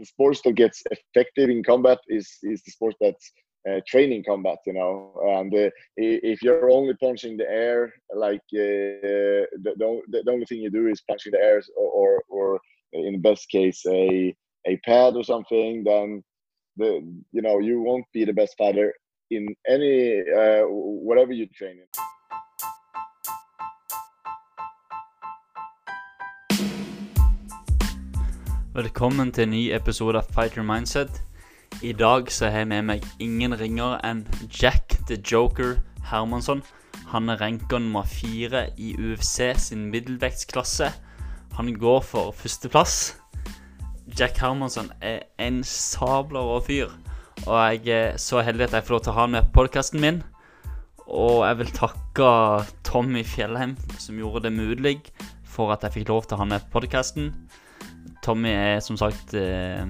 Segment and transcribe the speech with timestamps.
[0.00, 3.32] the sports that gets effective in combat is is the sport that's
[3.68, 5.12] uh, training combat, you know.
[5.38, 10.60] And uh, if you're only punching the air, like uh, the, the, the only thing
[10.60, 12.60] you do is punching the air, or, or, or
[12.92, 14.34] in the best case a
[14.66, 16.22] a pad or something, then
[16.76, 16.90] the
[17.32, 18.94] you know you won't be the best fighter
[19.30, 22.19] in any uh, whatever you train in.
[28.70, 31.16] Velkommen til en ny episode av Fighter Mindset.
[31.82, 35.72] I dag så har jeg med meg ingen ringere enn Jack the Joker
[36.06, 36.60] Hermansson.
[37.10, 40.86] Han er ranka nummer fire i UFC sin middelvektsklasse.
[41.56, 43.16] Han går for førsteplass.
[44.14, 46.92] Jack Hermansson er en sabla rå fyr.
[47.48, 49.64] Og jeg er så heldig at jeg får lov til å ha han med på
[49.64, 50.20] podkasten min.
[51.08, 52.30] Og jeg vil takke
[52.86, 55.00] Tommy Fjellheim, som gjorde det mulig
[55.42, 57.32] for at jeg fikk lov til å ha han med på podkasten.
[58.24, 59.86] Tommy er som sagt eh,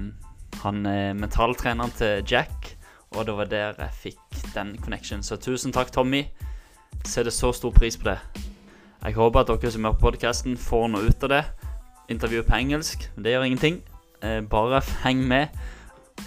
[0.61, 2.75] han er mentaltreneren til Jack,
[3.11, 5.23] og det var der jeg fikk den connection.
[5.23, 6.25] Så tusen takk, Tommy.
[7.03, 8.19] Setter så stor pris på det.
[9.01, 11.43] Jeg håper at dere som er på podkasten, får noe ut av det.
[12.13, 13.81] Intervjuet på engelsk, det gjør ingenting.
[14.21, 15.47] Eh, bare heng med.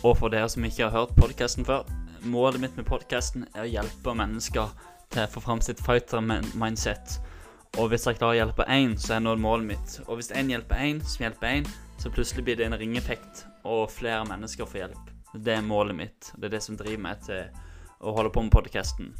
[0.02, 1.86] Og for dere som ikke har hørt podkasten før,
[2.24, 4.72] målet mitt med podkasten er å hjelpe mennesker
[5.12, 7.20] til å få fram sitt fighter-mindset.
[7.78, 9.96] Og hvis jeg klarer å hjelpe én, så er nå målet mitt.
[10.08, 11.70] Og hvis én hjelper én, som hjelper én,
[12.04, 15.12] så plutselig blir det en ringeffekt, og flere mennesker får hjelp.
[15.40, 16.26] Det er målet mitt.
[16.36, 17.46] Det er det som driver meg til
[18.04, 19.14] å holde på med podkasten.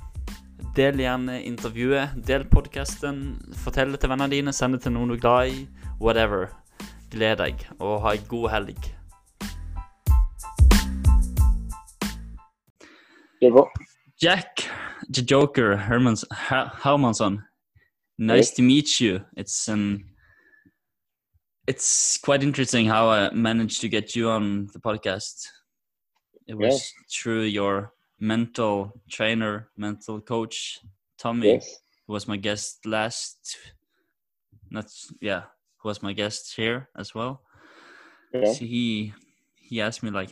[0.77, 3.23] Del gjerne intervjuet, del podkasten,
[3.63, 5.65] fortell det til vennene dine, send det til noen du er glad i.
[5.97, 6.51] Whatever.
[7.09, 8.93] Gled deg, og ha ei god helg.
[14.21, 14.69] Jack
[15.09, 16.29] the Joker Hermans,
[16.85, 17.47] Hermansson.
[18.19, 19.23] Nice to meet you.
[19.39, 20.05] It's an
[21.67, 25.47] it's quite interesting how I managed to get you on the podcast.
[26.47, 30.79] It was through your mental trainer, mental coach,
[31.19, 31.81] Tommy, yes.
[32.07, 33.57] who was my guest last.
[34.71, 34.87] Not
[35.21, 35.45] yeah,
[35.79, 37.43] who was my guest here as well.
[38.35, 38.53] Yeah.
[38.53, 39.15] So he
[39.57, 40.31] he asked me like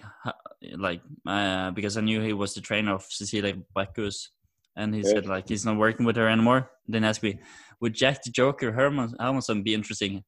[0.77, 4.29] like uh, because I knew he was the trainer of Cecilia Brækhus,
[4.77, 5.11] and he yes.
[5.11, 6.71] said like he's not working with her anymore.
[6.87, 7.39] Then asked me,
[7.81, 10.25] would Jack the Joker Herman Hermansson be interesting?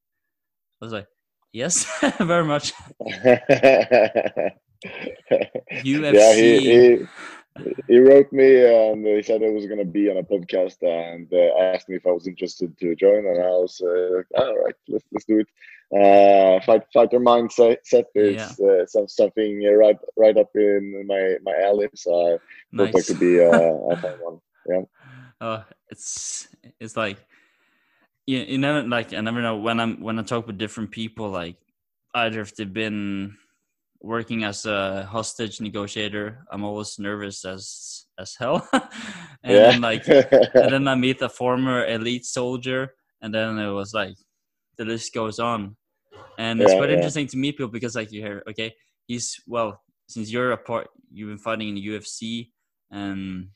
[0.81, 1.07] I was like,
[1.53, 1.87] yes,
[2.21, 2.73] very much.
[3.03, 4.53] UFC.
[5.83, 7.07] Yeah, he, he,
[7.89, 11.33] he, wrote me and he said I was going to be on a podcast and
[11.33, 13.25] uh, asked me if I was interested to join.
[13.27, 15.49] And I was uh, like, all right, let's, let's do it.
[15.95, 17.77] Uh, fight, fighter mindset
[18.15, 18.67] is yeah.
[18.67, 21.89] uh, some, something right right up in my, my alley.
[21.95, 22.39] So I
[22.73, 22.93] nice.
[22.93, 23.49] thought that could be uh,
[24.23, 24.41] one.
[24.69, 24.83] Yeah.
[25.41, 26.49] Oh, it's
[26.81, 27.19] it's like
[28.27, 31.31] you, you never like I never know when I'm when I talk with different people
[31.31, 31.57] like
[32.15, 33.37] either if they've been
[34.01, 40.73] working as a hostage negotiator I'm always nervous as as hell and then like and
[40.73, 44.17] then I meet a former elite soldier and then it was like
[44.77, 45.77] the list goes on
[46.39, 46.97] and it's yeah, quite yeah.
[46.97, 48.75] interesting to meet people because like you hear okay
[49.07, 52.51] he's well since you're a part you've been fighting in the UFC
[52.91, 53.49] and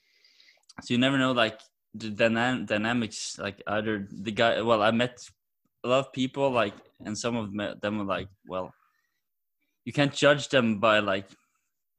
[0.83, 1.61] so you never know like
[1.94, 5.19] the dynam- dynamics like either the guy well i met
[5.84, 8.72] a lot of people like and some of them were like well
[9.84, 11.26] you can't judge them by like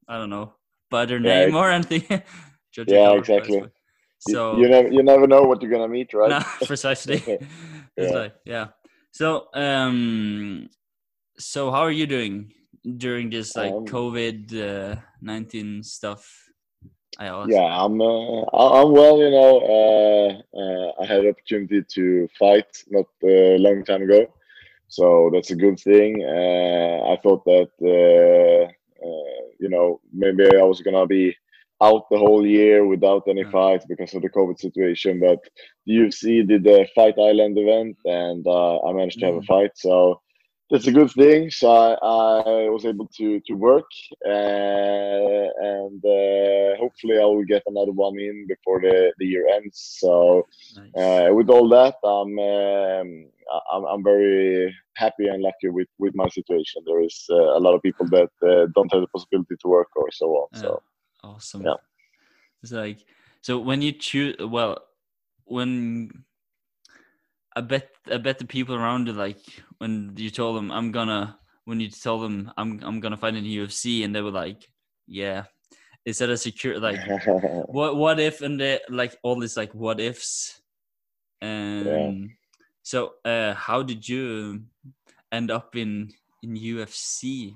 [0.08, 0.54] i don't know
[0.90, 2.04] by their yeah, name or anything.
[2.86, 3.64] Yeah exactly.
[4.20, 6.30] so you, you, never you never know what you're gonna meet right?
[6.60, 7.20] No, precisely.
[7.96, 8.10] Yeah.
[8.10, 8.66] like yeah.
[9.10, 10.68] So um
[11.36, 12.52] so how are you doing
[12.96, 16.49] during this like um, covid uh, 19 stuff
[17.48, 19.18] yeah, I'm uh, I'm well.
[19.18, 24.26] You know, uh, uh, I had opportunity to fight not a long time ago,
[24.88, 26.22] so that's a good thing.
[26.24, 28.64] Uh, I thought that uh,
[29.06, 31.36] uh, you know maybe I was gonna be
[31.82, 35.40] out the whole year without any fights because of the COVID situation, but
[35.84, 39.46] the UFC did the Fight Island event, and I managed to have a mm.
[39.46, 39.72] fight.
[39.74, 40.22] So
[40.70, 41.50] that's a good thing.
[41.50, 43.90] So I, I was able to to work,
[44.24, 49.96] uh, and uh, hopefully I will get another one in before the, the year ends.
[49.98, 50.46] So
[50.76, 50.94] nice.
[50.96, 53.30] uh, with all that, I'm, um,
[53.72, 56.82] I'm I'm very happy and lucky with with my situation.
[56.86, 59.88] There is uh, a lot of people that uh, don't have the possibility to work
[59.96, 60.48] or so on.
[60.54, 60.82] So
[61.24, 61.62] awesome.
[61.64, 61.80] Yeah,
[62.62, 63.04] it's like
[63.42, 64.78] so when you choose well
[65.46, 66.24] when
[67.56, 69.40] I bet I bet the people around you like
[69.78, 73.44] when you told them I'm gonna when you tell them I'm I'm gonna fight in
[73.44, 74.68] the UFC and they were like,
[75.06, 75.44] yeah,
[76.04, 77.00] is that a secure like
[77.66, 80.60] what what if and they like all these like what ifs?
[81.40, 82.34] And yeah.
[82.82, 84.62] so uh how did you
[85.32, 86.10] end up in
[86.42, 87.54] in UFC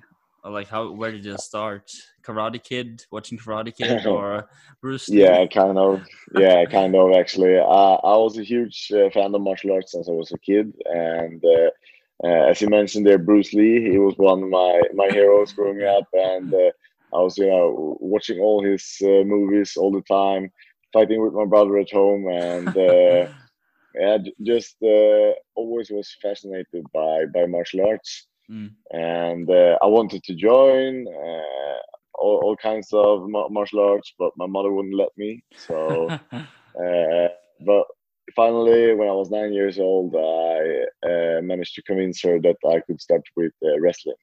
[0.50, 1.90] like how where did you start?
[2.22, 4.48] Karate Kid, watching Karate Kid, or
[4.80, 5.20] Bruce Lee?
[5.20, 6.02] Yeah, kind of.
[6.34, 7.58] Yeah, kind of actually.
[7.58, 10.72] Uh, I was a huge uh, fan of martial arts since I was a kid,
[10.86, 11.70] and uh,
[12.22, 15.82] uh, as you mentioned there, Bruce Lee, he was one of my my heroes growing
[15.82, 16.70] up, and uh,
[17.12, 20.50] I was you know watching all his uh, movies all the time,
[20.92, 23.26] fighting with my brother at home, and uh,
[23.94, 28.72] yeah, just uh, always was fascinated by by martial arts, Mm.
[28.90, 31.06] and uh, I wanted to join.
[31.08, 31.80] Uh,
[32.16, 35.42] all, all kinds of martial arts, but my mother wouldn't let me.
[35.56, 37.28] So, uh,
[37.66, 37.84] but
[38.34, 42.80] finally, when I was nine years old, I uh, managed to convince her that I
[42.86, 44.16] could start with uh, wrestling.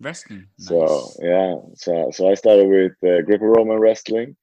[0.00, 0.46] Wrestling.
[0.58, 4.36] So yeah, so so I started with uh, Greco-Roman wrestling,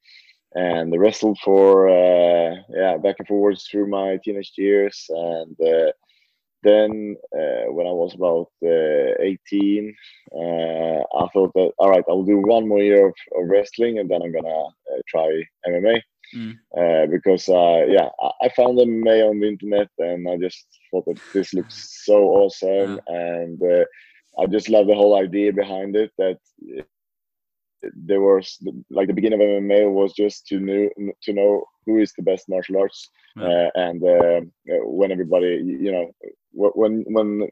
[0.53, 5.91] and wrestled for uh, yeah back and forwards through my teenage years, and uh,
[6.65, 9.95] then uh, when I was about uh, 18,
[10.33, 14.09] uh, I thought that all right, I'll do one more year of, of wrestling, and
[14.09, 16.01] then I'm gonna uh, try MMA.
[16.35, 16.53] Mm.
[16.75, 21.05] Uh, because uh, yeah, I, I found MMA on the internet, and I just thought
[21.05, 23.85] that this looks so awesome, and uh,
[24.41, 26.11] I just love the whole idea behind it.
[26.17, 26.39] That
[27.95, 28.57] there was
[28.89, 30.89] like the beginning of MMA was just to know
[31.23, 33.47] to know who is the best martial arts, Yeah.
[33.47, 34.41] uh, and uh,
[34.99, 35.51] when everybody
[35.85, 36.05] you know
[36.53, 37.49] when when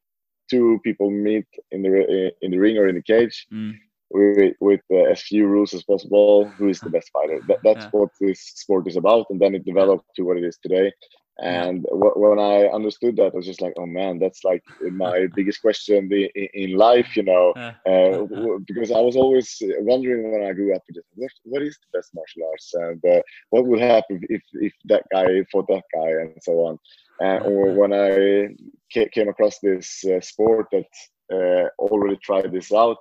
[0.49, 3.73] two people meet in the in the ring or in the cage Mm.
[4.11, 6.53] with, with uh, as few rules as possible.
[6.57, 7.39] Who is the best fighter?
[7.47, 7.89] That, that's Yeah.
[7.91, 10.91] what this sport is about, and then it developed to what it is today.
[11.39, 15.27] And wh- when I understood that, I was just like, "Oh man, that's like my
[15.35, 17.53] biggest question i- i- in life," you know.
[17.87, 20.83] Uh, w- because I was always wondering when I grew up,
[21.15, 23.21] what what is the best martial arts, and uh,
[23.51, 26.77] what would happen if if that guy fought that guy, and so on.
[27.23, 28.47] Uh, or when I
[28.93, 30.87] ca- came across this uh, sport that
[31.33, 32.97] uh, already tried this out.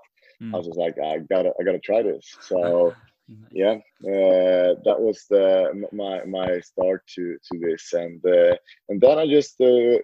[0.53, 2.37] I was just like, I gotta, I gotta try this.
[2.41, 2.97] So
[3.41, 3.53] Nice.
[3.53, 8.57] yeah, uh, that was the my my start to to this, and uh,
[8.89, 9.99] and then I just uh,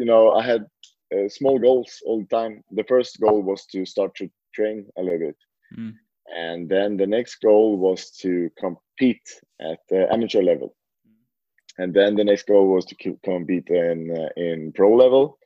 [0.00, 0.66] you know I had
[1.14, 2.62] uh, small goals all the time.
[2.72, 5.36] The first goal was to start to train a little bit,
[5.78, 5.92] Mm.
[6.36, 9.28] and then the next goal was to compete
[9.60, 10.74] at the amateur level,
[11.78, 15.38] and then the next goal was to keep, compete in uh, in pro level,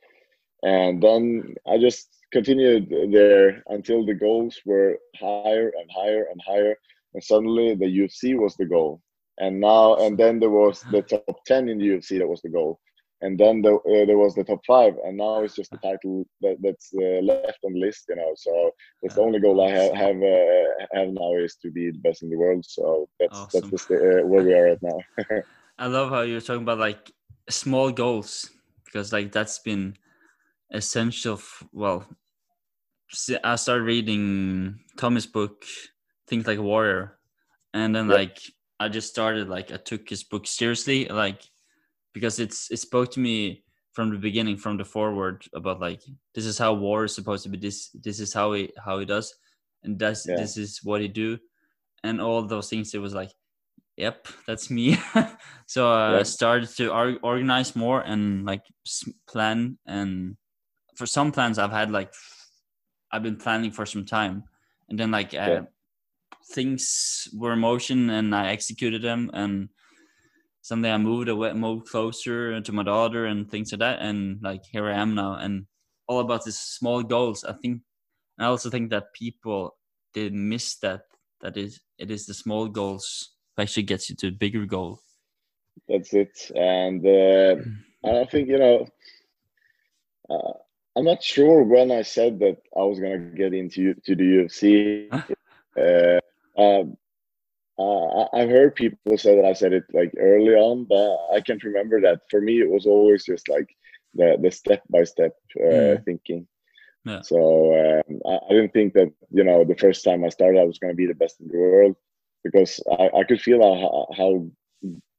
[0.63, 6.75] and then I just continued there until the goals were higher and higher and higher,
[7.13, 9.01] and suddenly the UFC was the goal,
[9.39, 12.49] and now and then there was the top ten in the UFC that was the
[12.49, 12.79] goal,
[13.21, 16.25] and then the, uh, there was the top five, and now it's just the title
[16.41, 18.33] that, that's uh, left on the list, you know.
[18.35, 18.71] So
[19.01, 22.23] that's the only goal I have have, uh, have now is to be the best
[22.23, 22.65] in the world.
[22.67, 23.69] So that's Awesome.
[23.71, 24.99] that's the uh, where we are at now.
[25.77, 27.11] I love how you're talking about like
[27.49, 28.49] small goals
[28.85, 29.95] because like that's been
[30.71, 31.33] essential.
[31.35, 32.07] f- well,
[33.43, 35.63] I started reading Thomas' book,
[36.31, 37.19] Think Like a Warrior,
[37.73, 38.17] and then Yep.
[38.17, 38.39] like
[38.79, 41.41] I just started like I took his book seriously, like
[42.13, 45.99] because it's it spoke to me from the beginning, from the forward about like
[46.33, 47.57] this is how war is supposed to be.
[47.59, 49.35] This this is how he how he does,
[49.83, 50.37] and that's Yeah.
[50.39, 51.37] this is what he do,
[52.03, 52.93] and all those things.
[52.95, 53.31] It was like
[53.97, 54.95] yep that's me
[55.67, 56.23] so i Yeah.
[56.23, 58.63] started to or- organize more and like
[59.27, 60.37] plan and
[60.95, 62.13] for some plans i've had like
[63.11, 64.43] i've been planning for some time
[64.89, 65.65] and then like uh, Yeah.
[66.53, 69.69] Things were in motion and i executed them and
[70.61, 74.61] someday i moved away moved closer to my daughter and things like that and like
[74.71, 75.65] here i am now and
[76.07, 77.81] all about these small goals i think
[78.39, 79.75] i also think that people
[80.13, 81.01] they miss that
[81.41, 84.99] that is it is the small goals that actually gets you to a bigger goal
[85.87, 86.51] That's it.
[86.55, 87.55] And uh,
[88.05, 88.87] I think you know,
[90.29, 90.53] uh,
[90.95, 95.09] I'm not sure when I said that I was gonna get into to the UFC.
[95.13, 96.19] uh,
[96.57, 96.97] um,
[97.79, 101.31] uh, I- I've heard people say that I said it like early on, but I
[101.41, 102.19] can't remember that.
[102.29, 103.69] For me, it was always just like
[104.13, 105.33] the the step by step
[105.71, 106.05] Mm.
[106.05, 106.47] thinking.
[107.05, 107.21] Yeah.
[107.21, 107.37] So
[107.73, 110.79] um, I, I didn't think that you know the first time I started I was
[110.79, 111.95] going to be the best in the world
[112.43, 114.45] because I, I could feel how, how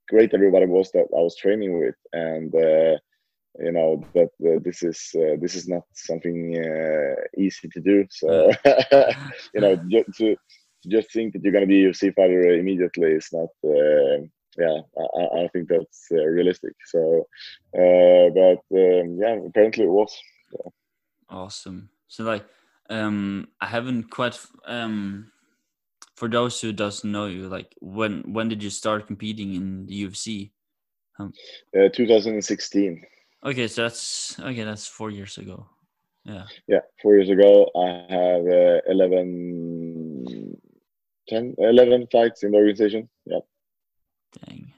[0.09, 2.97] great everybody was that I was training with, and uh,
[3.61, 8.05] you know that uh, this is uh, this is not something uh, easy to do.
[8.11, 8.51] So
[9.55, 9.77] you know
[10.19, 10.37] to
[10.89, 13.49] just think that you're going to be a UFC fighter immediately is not.
[13.65, 14.27] Uh,
[14.59, 16.75] yeah, I, I- think that's uh, realistic.
[16.87, 17.27] So,
[17.75, 20.13] uh, but um, yeah, apparently it was.
[21.31, 22.45] awesome so like
[22.91, 25.31] um i haven't quite um
[26.15, 30.05] for those who doesn't know you like when when did you start competing in the
[30.05, 30.51] ufc
[31.21, 33.03] Uh, 2016.
[33.45, 35.67] okay so that's okay that's four years ago
[36.25, 36.47] Yeah.
[36.69, 40.52] Yeah, four years ago, I have uh, 11,
[41.29, 43.09] 10, 11 fights in the organization.
[43.25, 43.41] Yeah.
[44.47, 44.73] Dang.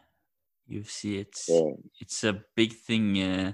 [0.71, 3.21] UFC, it's So it's a big thing.
[3.23, 3.53] Uh,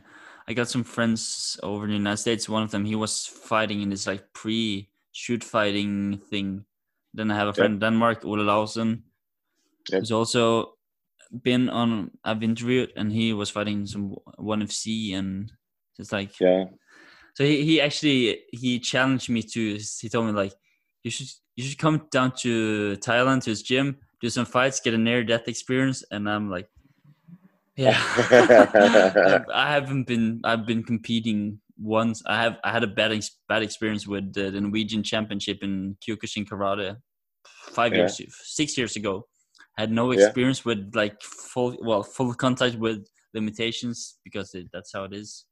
[0.48, 2.48] I got some friends over in the United States.
[2.48, 6.64] One of them, he was fighting in this like pre-shoot fighting thing.
[7.12, 9.04] Then I have a friend in Denmark, Ole Lausen,
[9.90, 10.00] Yep.
[10.00, 10.74] who's also
[11.42, 12.10] been on.
[12.22, 15.50] I've interviewed, and he was fighting some one FC, and
[15.98, 16.64] it's like yeah,
[17.34, 20.52] so he, he actually he challenged me to he told me like
[21.02, 24.94] you should you should come down to Thailand to his gym, do some fights, get
[24.94, 26.68] a near death experience, and I'm like,
[27.76, 32.22] yeah, I, I haven't been I've been competing once.
[32.26, 35.96] I have I had a bad ex- bad experience with the, the Norwegian Championship in
[36.06, 36.96] Kyokushin Karate
[37.72, 37.98] five Yeah.
[38.00, 39.26] years six years ago.
[39.78, 40.26] Had no Yeah.
[40.26, 45.46] experience with like full well full contact with limitations because it, that's how it is.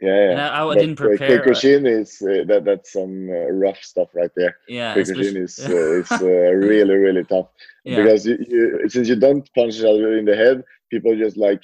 [0.00, 0.50] Yeah, And yeah.
[0.50, 1.40] I, I didn't uh, prepare.
[1.40, 4.56] Kyokushin is uh, that that's some uh, rough stuff right there.
[4.68, 7.48] yeah, Kyokushin is uh, is uh, really really tough
[7.84, 8.02] yeah.
[8.02, 11.62] because you, you since you don't punch each other in the head, people just like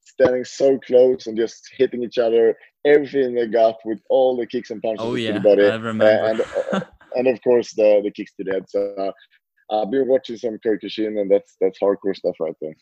[0.00, 2.56] standing so close and just hitting each other,
[2.86, 5.64] everything they got with all the kicks and punches oh to yeah, the body.
[5.66, 6.00] And
[6.72, 6.80] uh,
[7.16, 8.64] and of course the the kicks to the head.
[8.68, 8.94] So
[9.70, 12.74] uh, I've been watching some Kyokushin, and that's that's hardcore stuff right there.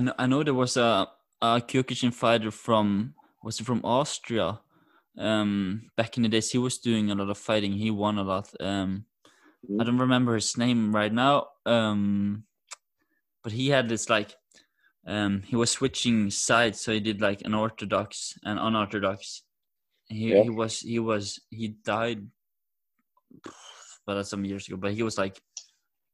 [0.00, 1.08] Know, I know there was a,
[1.40, 4.60] a Kyokushin fighter from was from Austria?
[5.18, 7.72] Um, back in the days, he was doing a lot of fighting.
[7.72, 8.50] He won a lot.
[8.60, 9.04] Um,
[9.78, 11.48] I don't remember his name right now.
[11.66, 12.44] Um,
[13.42, 14.34] but he had this like,
[15.06, 19.42] um, he was switching sides, so he did like an orthodox and unorthodox.
[20.08, 20.42] He Yeah.
[20.42, 22.26] he was he was he died,
[24.06, 24.76] but that's some years ago.
[24.76, 25.40] But he was like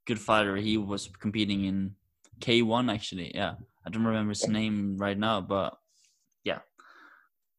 [0.06, 0.56] good fighter.
[0.56, 1.96] He was competing in
[2.40, 3.34] K one actually.
[3.34, 3.54] Yeah,
[3.84, 5.78] I don't remember his name right now, but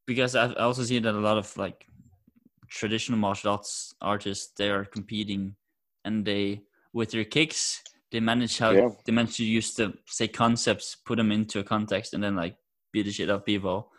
[0.07, 1.85] because I I also see that a lot of like
[2.69, 5.55] traditional martial arts artists they are competing,
[6.05, 6.61] and they
[6.93, 8.89] with their kicks they manage how Yeah.
[9.05, 12.55] they manage to use the say concepts, put them into a context, and then like
[12.91, 13.91] beat the shit out of people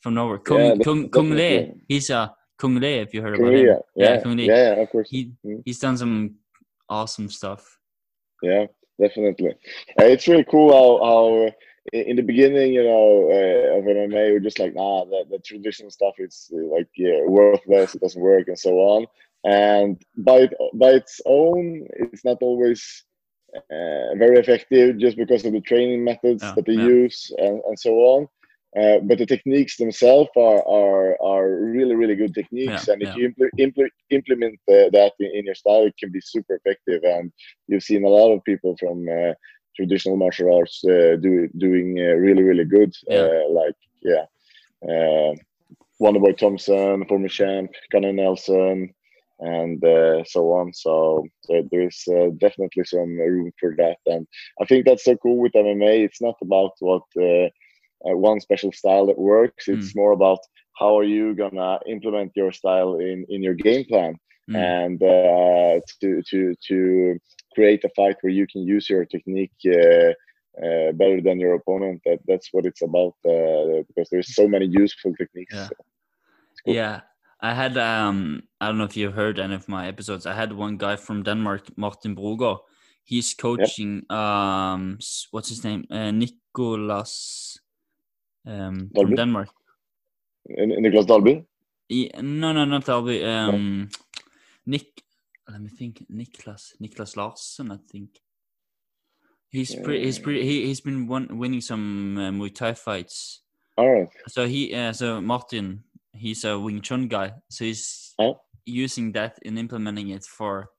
[0.00, 0.38] from nowhere.
[0.38, 3.66] Kung Yeah, Kung Cung Le, he's a Cung Le if you heard about him.
[3.96, 4.44] yeah, Cung Le.
[4.44, 5.10] yeah, yeah, of course.
[5.10, 5.62] He Mm.
[5.66, 6.36] he's done some
[6.88, 7.78] awesome stuff.
[8.42, 8.66] Yeah,
[9.00, 9.58] definitely.
[9.98, 11.50] Uh, it's really cool how how uh,
[11.92, 15.90] in the beginning, you know, uh, of MMA, we're just like, nah, the, the traditional
[15.90, 17.94] stuff is uh, like yeah, worthless.
[17.94, 19.06] It doesn't work, and so on.
[19.44, 23.04] And by it- by its own, it's not always
[23.56, 26.90] uh, very effective just because of the training methods Yeah, that they yeah.
[26.98, 28.28] use and, and so on.
[28.78, 33.10] Uh, but the techniques themselves are, are are really really good techniques, Yeah, and if
[33.14, 37.02] you impl- impl- implement uh, that in, in your style, it can be super effective.
[37.04, 37.32] And
[37.68, 39.32] you've seen a lot of people from uh,
[39.76, 42.92] traditional martial arts uh, do, doing uh, really really good.
[43.08, 43.28] Yeah.
[43.28, 44.24] Uh, like yeah,
[44.88, 45.34] uh,
[46.00, 48.92] Wonderboy Thompson, former champ, Gunnar Nelson,
[49.40, 50.72] and uh, so on.
[50.74, 54.26] So, so there's uh, definitely some room for that, and
[54.60, 56.04] I think that's so cool with MMA.
[56.04, 57.02] It's not about what
[58.02, 59.68] one special style that works.
[59.68, 60.38] It's more about
[60.78, 64.16] how are you gonna implement your style in in your game plan
[64.50, 64.56] Mm.
[64.56, 67.18] and uh, to to to
[67.56, 70.12] create a fight where you can use your technique uh,
[70.64, 71.98] uh, better than your opponent.
[72.06, 75.54] That that's what it's about uh, because there's so many useful techniques.
[75.54, 75.68] Yeah.
[76.64, 76.74] cool.
[76.74, 77.00] Yeah.
[77.40, 78.18] I had um
[78.60, 80.24] I don't know if you've heard any of my episodes.
[80.26, 82.52] I had one guy from Denmark, Martin Brogo.
[83.04, 84.98] He's coaching um
[85.32, 85.84] what's his name?
[85.90, 87.14] Uh, Nicolas
[88.46, 89.16] um from Dalby?
[89.16, 89.48] Denmark.
[90.58, 91.44] N- Niklas Dalby.
[91.88, 93.22] Yeah, no, no, not Dalby.
[93.24, 93.88] Um,
[94.66, 95.05] Nick.
[95.48, 96.04] Let me think.
[96.10, 96.72] Niklas.
[96.82, 98.20] Niklas Larsen, I think.
[99.50, 100.04] He's pretty.
[100.04, 100.42] He's pretty.
[100.44, 103.42] He he's been won, winning some uh, Muay Thai fights.
[103.76, 104.08] All right.
[104.28, 104.74] So he.
[104.74, 105.84] Uh, so Martin.
[106.12, 107.32] He's a Wing Chun guy.
[107.50, 108.40] So he's Oh.
[108.64, 110.70] using that and implementing it for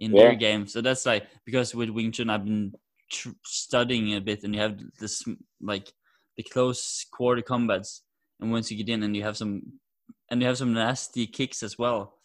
[0.00, 0.22] in Yeah.
[0.24, 0.66] their game.
[0.66, 2.74] So that's like because with Wing Chun, I've been
[3.10, 5.24] tr- studying a bit, and you have this
[5.60, 5.92] like
[6.36, 8.02] the close quarter combats,
[8.40, 9.62] and once you get in, and you have some,
[10.28, 12.18] and you have some nasty kicks as well,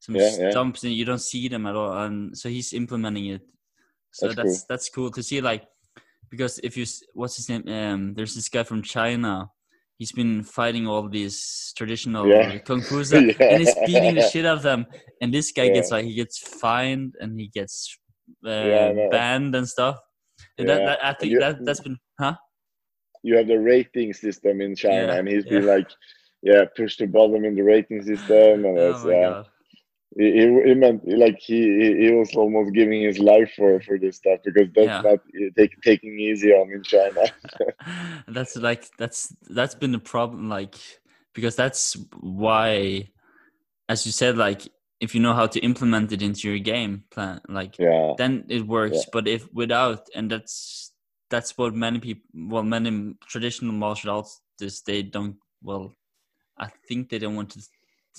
[0.00, 0.50] some Yeah, yeah.
[0.50, 1.92] stumps, and you don't see them at all.
[2.04, 3.42] And so he's implementing it.
[4.12, 4.66] So That's that's cool.
[4.68, 5.40] that's cool to see.
[5.40, 5.64] Like
[6.30, 7.68] because if you what's his name?
[7.68, 9.50] Um, there's this guy from China.
[9.98, 12.58] He's been fighting all these traditional Yeah.
[12.66, 13.18] kung fu Yeah.
[13.40, 14.86] and he's beating the shit out of them.
[15.20, 17.98] And this guy gets like he gets fined and he gets
[18.46, 19.98] uh, Yeah, I banned and stuff.
[20.56, 20.86] And that, Yeah.
[20.86, 22.34] that I think you- that that's been huh?
[23.24, 25.50] You have the rating system in China, Yeah, and he's yeah.
[25.58, 25.90] been like,
[26.42, 29.46] yeah, pushed to bottom in the rating system, and it's, oh my uh, god.
[30.16, 34.16] He, he he meant like he he- was almost giving his life for for this
[34.16, 35.00] stuff because that's Yeah.
[35.02, 37.24] not uh, take, taking easy on in China.
[38.28, 40.76] that's like that's that's been the problem like
[41.34, 43.08] because that's why
[43.88, 44.68] as you said, like
[45.00, 48.66] if you know how to implement it into your game plan, like yeah, then it
[48.66, 48.96] works.
[48.96, 49.10] Yeah.
[49.12, 50.92] But if without, and that's
[51.30, 55.36] that's what many people, well, many traditional martial arts, this they don't.
[55.62, 55.94] Well,
[56.58, 57.62] I think they don't want to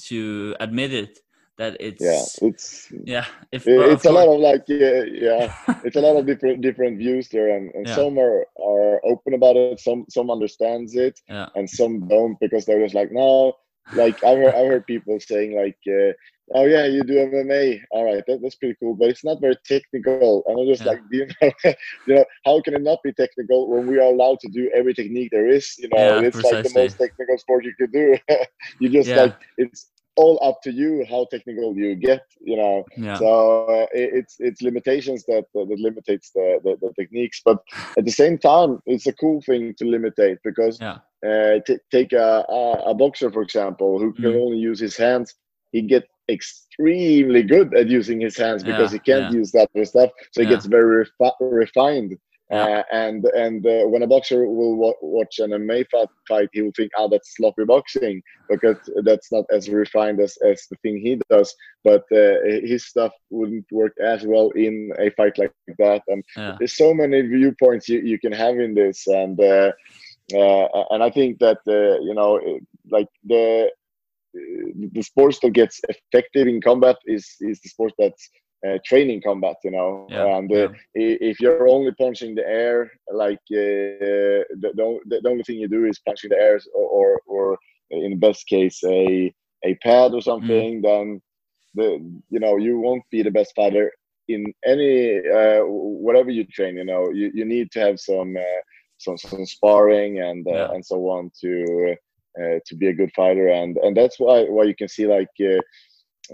[0.08, 1.20] to admit it
[1.60, 2.50] that it's yeah.
[2.50, 3.28] It's yeah.
[3.54, 5.50] If but it's a lot of like yeah, yeah.
[5.86, 7.96] It's a lot of different different views there, and, and Yeah.
[7.96, 9.80] some are are open about it.
[9.80, 13.54] Some some understands it, yeah, and some don't because they're just like no.
[13.94, 15.78] Like I heard I heard people saying like.
[15.88, 16.14] Uh,
[16.56, 17.80] Oh yeah, you do MMA.
[17.92, 20.36] All right, that, that's pretty cool, but it's not very technical.
[20.48, 20.86] And I'm just Yeah.
[20.86, 21.42] like, you know,
[21.96, 24.94] you know, how can it not be technical when we are allowed to do every
[24.94, 25.76] technique there is?
[25.78, 28.18] You know, Yeah, it's like the most technical sport you could do.
[28.80, 29.16] you just Yeah.
[29.16, 32.24] like it's all up to you how technical you get.
[32.52, 33.28] You know, yeah, so
[33.68, 37.58] uh, it, it's it's limitations that that, that limitates the, the the techniques, but
[37.98, 40.98] at the same time, it's a cool thing to limitate because yeah,
[41.28, 42.62] uh, t- take a, a
[42.92, 44.42] a boxer for example who can Mm.
[44.44, 45.36] only use his hands.
[45.72, 49.86] He get extremely good at using his hands because Yeah, he can't use that other
[49.86, 50.12] stuff.
[50.32, 52.18] So he gets very refi- refined.
[52.52, 56.62] Uh, and and uh, when a boxer will wa- watch an MMA fight, fight, he
[56.64, 60.98] will think, "Oh, that's sloppy boxing," because that's not as refined as, as the thing
[60.98, 61.54] he does.
[61.84, 66.02] But uh, his stuff wouldn't work as well in a fight like that.
[66.08, 69.72] And yeah, there's so many viewpoints you, you can have in this and uh,
[70.36, 72.40] uh, and i think that uh, you know
[72.92, 73.70] like the
[74.94, 78.30] the sports that gets effective in combat is is the sport that's
[78.68, 80.70] uh, training combat you know Yeah, and uh, yeah.
[80.94, 83.64] if you're only punching the air like uh,
[84.62, 87.58] the, the, the only thing you do is punching the air or or, or
[87.92, 89.34] in the best case a
[89.66, 91.22] a pad or something then
[91.76, 91.88] the
[92.30, 93.92] you know you won't be the best fighter
[94.28, 98.62] in any uh, whatever you train you know you, you need to have some uh,
[98.98, 100.68] some some sparring and uh, Yeah.
[100.74, 101.96] and so on to
[102.40, 105.34] uh, to be a good fighter and and that's why why you can see like
[105.42, 105.60] uh,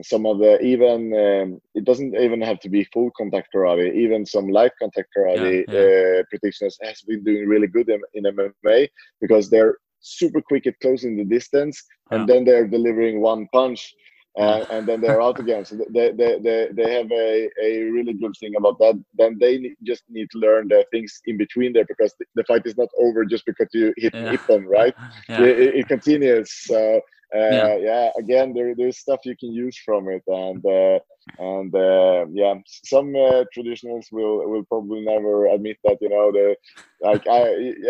[0.04, 4.26] some of the even um, it doesn't even have to be full contact karate even
[4.26, 8.88] some light contact karate Yeah, Uh, practitioners has been doing really good in, in mma
[9.22, 12.26] because they're super quick at closing the distance and Yeah.
[12.28, 13.94] then they're delivering one punch
[14.40, 15.64] uh, and then they're out again.
[15.66, 18.96] So they, they, they, they have a, a really good thing about that.
[19.18, 22.64] Then they just need to learn the things in between there because the, the fight
[22.66, 24.36] is not over just because you hit Yeah.
[24.36, 24.94] Ippon, right?
[25.30, 26.52] yeah, It, it- continues.
[26.52, 27.02] So
[27.34, 27.76] Yeah.
[27.78, 28.12] yeah.
[28.18, 31.00] again, there, there's stuff you can use from it, and uh,
[31.38, 35.98] and uh, yeah, some uh, traditionals will will probably never admit that.
[36.02, 36.56] You know, the
[37.02, 37.42] like I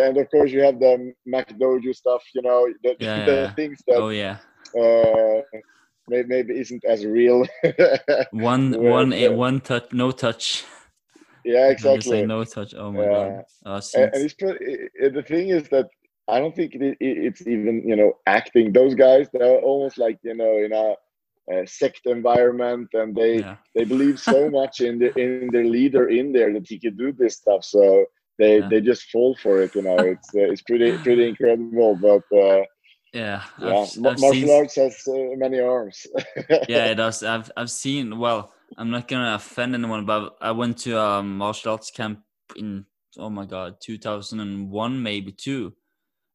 [0.07, 2.23] and of course you have the McDojo stuff.
[2.33, 4.37] You know, the, Yeah, the things that oh yeah.
[4.79, 5.41] uh,
[6.07, 7.45] maybe, maybe isn't as real.
[8.31, 10.65] One, Well, one, eh, uh, one touch, no touch.
[11.43, 12.25] yeah, exactly.
[12.25, 12.73] no touch.
[12.75, 13.11] Oh my Yeah.
[13.11, 13.45] god.
[13.65, 15.87] Oh, And, and it's pretty, i- the thing is that
[16.27, 18.73] I don't think it, it, it's even you know acting.
[18.73, 20.95] Those guys they're almost like you know in a,
[21.53, 26.09] a sect environment, and they yeah, they believe so much in the in their leader
[26.09, 27.63] in there that he can do this stuff.
[27.63, 28.05] So
[28.39, 28.69] they Yeah.
[28.69, 29.75] they just fall for it.
[29.75, 31.95] You know, it's uh, it's pretty pretty incredible.
[31.95, 32.63] But uh,
[33.13, 33.43] yeah.
[33.59, 36.07] yeah, I've, ma- I've martial seen, arts has uh, many arms.
[36.67, 37.23] yeah, it does.
[37.23, 38.17] I've I've seen.
[38.17, 42.21] Well, I'm not gonna offend anyone, but I went to a martial arts camp
[42.55, 42.85] in
[43.17, 45.73] oh my god, 2001 maybe two.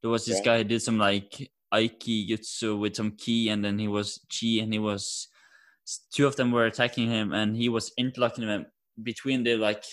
[0.03, 0.45] There was this Yeah.
[0.45, 4.61] guy who did some like aiki jutsu with some ki, and then he was chi,
[4.63, 5.29] and he was
[6.13, 8.67] two of them were attacking him, and he was interlocking them
[9.03, 9.85] between they like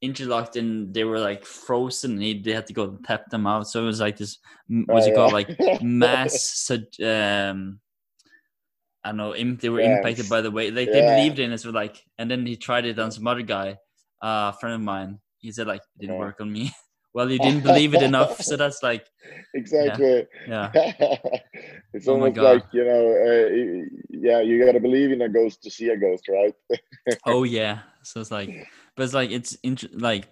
[0.00, 2.12] interlocked and they were like frozen.
[2.12, 3.68] And he they had to go tap them out.
[3.68, 4.38] So it was like this
[4.70, 6.70] m- what's Oh, it called like mass
[7.04, 7.80] um
[9.04, 11.52] I don't know im- they were Yeah, impacted by the way like they believed in
[11.52, 13.78] it so like and then he tried it on some other guy
[14.22, 16.16] uh, a friend of mine he said like it didn't Yeah.
[16.16, 16.70] work on me
[17.14, 19.06] well you didn't believe it enough so that's like
[19.54, 20.26] exactly.
[20.48, 20.70] yeah.
[21.94, 25.70] It's Oh almost like you know, uh, yeah, you gotta believe in a ghost to
[25.70, 26.54] see a ghost, right?
[27.26, 27.80] oh yeah.
[28.02, 28.48] So it's like
[28.96, 30.28] but it's like it's int- like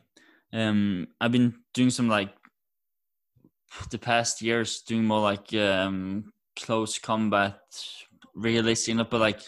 [0.53, 2.31] um i've been doing some like
[3.90, 7.61] the past years doing more like um close combat
[8.35, 9.40] realistic enough but like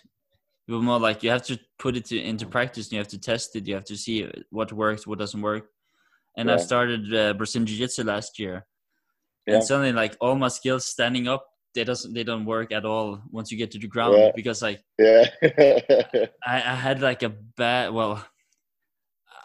[0.69, 3.19] you're more like you have to put it to, into practice and you have to
[3.19, 3.67] test it.
[3.67, 5.69] You have to see what works what doesn't work
[6.37, 8.67] and i started uh, brazilian jiu-jitsu last year.
[9.47, 9.55] Yeah.
[9.57, 13.21] and suddenly like all my skills standing up they doesn't they don't work at all
[13.31, 14.31] once you get to the ground Yeah.
[14.37, 15.25] because like Yeah,
[16.45, 18.25] I, I had like a bad well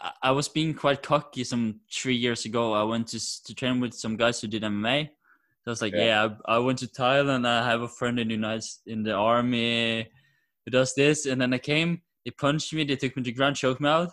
[0.00, 2.72] I, I was being quite cocky some three years ago.
[2.74, 5.08] I went to to train with some guys who did mma
[5.62, 6.04] so i was like Yeah.
[6.04, 7.46] yeah, I, I went to thailand.
[7.46, 10.06] I have a friend in the united in the army
[10.64, 11.26] who does this.
[11.26, 13.88] And then i came they punched me they took me to the ground choked me
[13.88, 14.10] out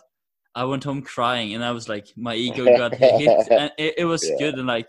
[0.56, 4.04] i went home crying and i was like my ego got hit and it, it
[4.06, 4.36] was Yeah.
[4.42, 4.88] good and like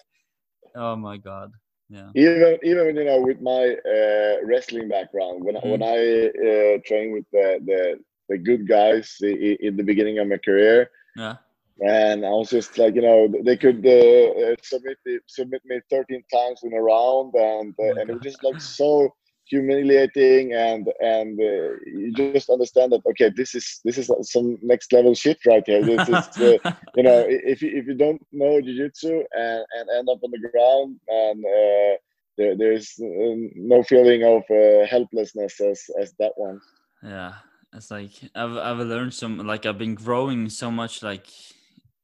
[0.76, 1.52] oh my god
[1.90, 2.12] Yeah.
[2.16, 3.64] even even you know with my
[3.96, 5.70] uh, wrestling background when Mm.
[5.72, 5.98] when I
[6.50, 7.82] uh, trained with the, the
[8.30, 10.78] the good guys in the beginning of my career
[11.16, 11.36] Yeah.
[11.86, 15.76] and I was just like you know they could uh, uh, submit me, submit me
[15.90, 18.90] 13 times in a round and Oh uh, my and it was just like so
[19.50, 24.92] humiliating and and uh, you just understand that okay this is this is some next
[24.92, 26.26] level shit right here this is
[26.66, 30.32] uh, you know if you, if you don't know jiu-jitsu and, and end up on
[30.32, 31.98] the ground and uh,
[32.38, 36.60] there, there's uh, no feeling of uh, helplessness as as that one
[37.04, 37.34] yeah.
[37.74, 41.28] It's like I've I've learned some like I've been growing so much like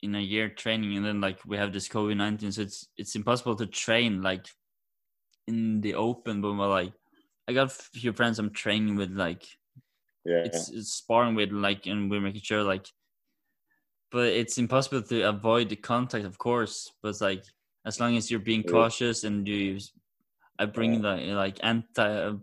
[0.01, 3.15] in a year training and then like we have this COVID nineteen so it's it's
[3.15, 4.47] impossible to train like
[5.47, 6.93] in the open but we're, like
[7.47, 9.45] I got a few friends I'm training with like
[10.25, 10.43] yeah.
[10.45, 12.87] it's, it's sparring with like and we're making sure like
[14.11, 17.43] but it's impossible to avoid the contact of course but it's like
[17.85, 19.79] as long as you're being cautious and you
[20.59, 21.15] i bring Yeah.
[21.15, 22.33] the like anti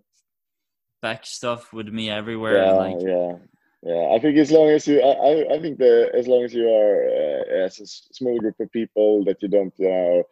[1.00, 3.36] back stuff with me everywhere yeah like yeah.
[3.82, 6.68] Yeah i think as long as you i i, think the as long as you
[6.68, 10.24] are uh, as a small group of people that you don't you know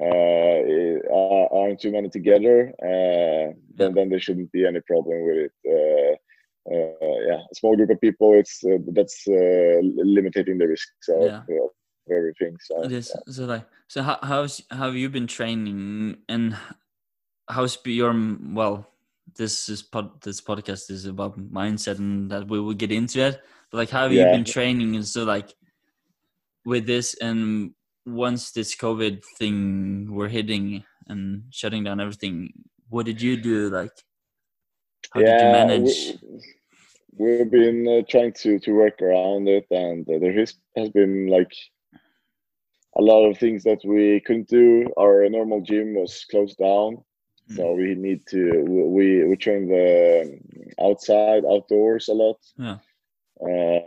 [0.00, 6.16] aren't too many together uh then then there shouldn't be any problem with it uh
[6.70, 8.34] uh, yeah, a small group of people.
[8.34, 11.38] It's uh, that's uh, limiting the risks of, Yeah.
[11.38, 11.70] of
[12.10, 12.56] everything.
[12.60, 16.56] So is so like so how, how's how have you been training and
[17.48, 18.14] how's your
[18.52, 18.88] well
[19.34, 23.40] this is pod, this podcast is about mindset and that we will get into it
[23.70, 25.54] but like how have you been training and so like
[26.64, 27.72] with this and
[28.06, 32.52] once this covid thing were hitting and shutting down everything
[32.88, 33.92] what did you do like
[35.12, 36.18] how did you manage
[37.18, 40.88] We, have been uh, trying to to work around it, and uh, there has has
[40.88, 41.52] been like
[42.96, 44.88] a lot of things that we couldn't do.
[44.96, 47.04] Our normal gym was closed down,
[47.50, 47.56] Mm.
[47.56, 48.64] so we need to
[48.96, 50.38] we we train the
[50.80, 52.38] outside outdoors a lot.
[52.56, 52.78] Yeah.
[53.40, 53.80] Uh,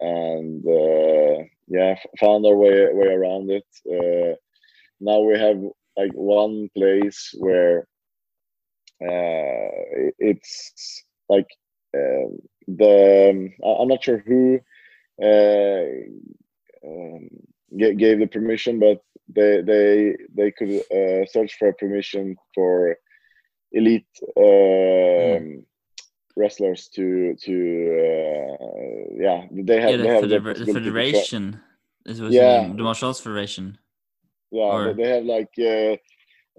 [0.00, 3.66] and uh, yeah, found our way way around it.
[3.86, 4.34] Uh,
[5.00, 5.58] now we have
[5.96, 7.86] like one place where
[9.02, 11.46] uh, it's like
[11.94, 12.28] uh,
[12.66, 14.60] the um, I'm not sure who
[15.22, 15.84] uh,
[16.86, 17.28] um,
[17.76, 22.96] gave the permission, but they they they could uh, search for permission for
[23.72, 25.64] elite um,
[26.36, 27.56] wrestlers to to
[28.00, 28.77] uh,
[29.18, 31.60] yeah they have yeah they the, have the, the possibility to tra- federation
[32.06, 32.72] is Yeah.
[32.76, 33.66] the, martial arts federation
[34.50, 35.94] yeah or- they, they have like uh,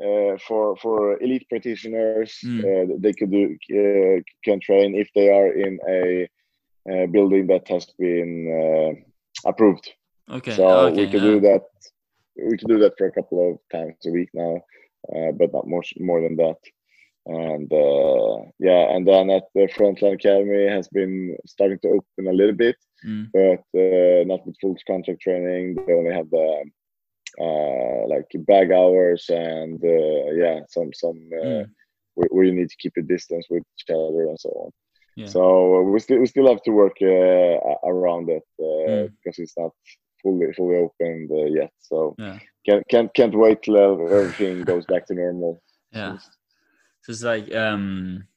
[0.06, 2.60] uh, for for elite practitioners Mm.
[2.68, 3.44] uh, they could do
[3.80, 6.02] uh, can train if they are in a,
[6.92, 8.92] uh building that has been uh,
[9.52, 9.86] approved
[10.38, 11.32] okay so okay we can yeah.
[11.32, 11.64] do that
[12.50, 14.54] we can do that for a couple of times a week now
[15.14, 16.60] uh, but not more more than that
[17.26, 22.34] and uh, yeah and then at the frontline academy has been starting to open a
[22.42, 23.28] little bit Mm.
[23.34, 25.76] but uh, not with full contract training.
[25.76, 26.64] They only have the
[27.40, 31.66] uh, like bag hours and uh, yeah, some some uh, Mm.
[32.16, 34.72] where, where you need to keep a distance with each other and so on.
[35.16, 35.28] Yeah.
[35.28, 35.42] So
[35.78, 37.56] uh, we still we still have to work uh,
[37.94, 39.12] around it uh, Mm.
[39.16, 39.72] because it's not
[40.22, 41.72] fully fully opened uh, yet.
[41.80, 45.62] So yeah can't can't can't wait till everything goes back to normal.
[45.94, 46.18] yeah
[47.02, 48.28] so it's like um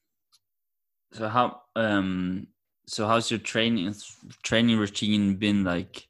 [1.13, 2.47] so how um
[2.87, 3.95] so how's your training
[4.43, 6.09] training routine been like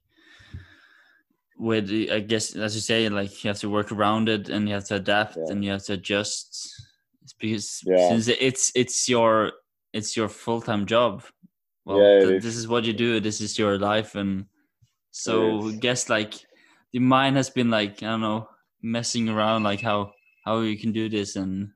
[1.59, 4.75] with i guess as you say like you have to work around it and you
[4.75, 5.45] have to adapt Yeah.
[5.51, 6.81] and you have to adjust
[7.23, 8.09] it's because Yeah.
[8.09, 9.53] since it's it's your
[9.93, 11.23] it's your full-time job
[11.85, 12.45] well Yeah, th- is.
[12.45, 14.47] this is what you do this is your life and
[15.11, 15.69] so.
[15.69, 16.35] I guess like
[16.93, 18.49] the mind has been like i don't know
[18.81, 20.13] messing around like how
[20.45, 21.71] how you can do this and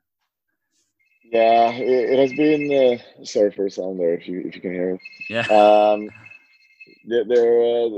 [1.32, 2.70] Yeah, it, it has been.
[2.72, 5.00] Uh, sorry for sound there, if you if you can hear it.
[5.28, 6.10] yeah um,
[7.04, 7.90] there there, uh,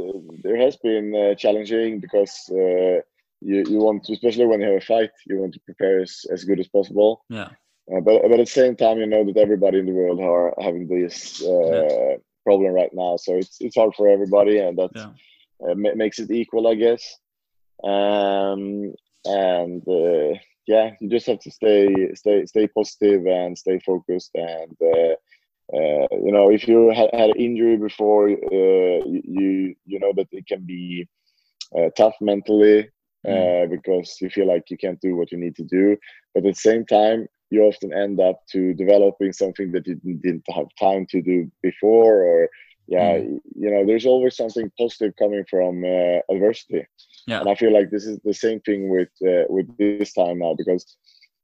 [0.42, 3.00] there has been uh, challenging because uh,
[3.40, 6.24] you you want to, especially when you have a fight, you want to prepare as,
[6.32, 7.24] as good as possible.
[7.28, 7.50] yeah
[7.92, 10.54] Uh, but but at the same time, you know that everybody in the world are
[10.66, 15.10] having this uh, problem right now, so it's it's hard for everybody, and that Yeah.
[15.64, 17.02] uh, ma- makes it equal, I guess.
[17.92, 18.92] Um,
[19.24, 20.34] and uh,
[20.68, 24.76] yeah, you just have to stay stay stay positive and stay focused and.
[24.82, 25.16] Uh,
[25.74, 28.36] uh, you know, if you had, had an injury before, uh,
[29.06, 31.08] you, you know that it can be
[31.78, 32.80] uh, tough mentally
[33.28, 35.96] uh, because you feel like you can't do what you need to do.
[36.34, 40.22] But at the same time, you often end up to developing something that you didn't-
[40.22, 42.48] didn't have time to do before, or
[42.88, 43.38] yeah, mm.
[43.54, 46.86] you know, there's always something positive coming from uh, adversity.
[47.26, 47.40] Yeah.
[47.40, 50.54] And I feel like this is the same thing with uh, with this time now
[50.56, 50.96] because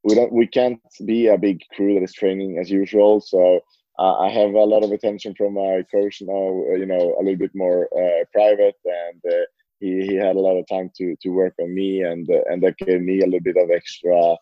[0.02, 3.20] we don't we can't be a big crew that is training as usual.
[3.20, 3.61] So
[3.98, 6.64] uh, I have a lot of attention from my coach now.
[6.70, 9.44] Uh, you know, a little bit more uh, private, and uh,
[9.80, 12.78] he he had a lot of time to to work on me, and and that
[12.78, 14.37] gave me a little bit of extra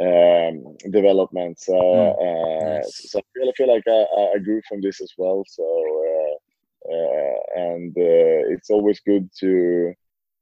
[0.00, 1.60] um, development.
[1.60, 2.14] So, mm.
[2.20, 3.10] uh, nice.
[3.10, 5.44] so I feel, I feel like I, I grew from this as well.
[5.46, 5.64] So,
[6.84, 9.92] and uh, it's always good to,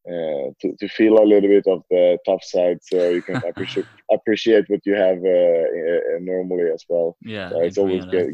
[0.08, 3.86] uh, to to feel a little bit of the tough side, so you can appreciate
[4.10, 7.16] appreciate what you have uh, normally as well.
[7.22, 8.28] Yeah, so it's always get,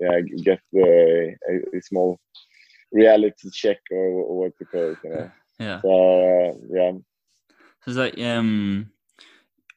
[0.00, 2.18] yeah get the a, a, small
[2.92, 4.98] reality check or, or what to call it.
[5.04, 5.30] You know.
[5.58, 5.80] Yeah.
[5.80, 6.92] So yeah.
[7.80, 8.90] So it's like um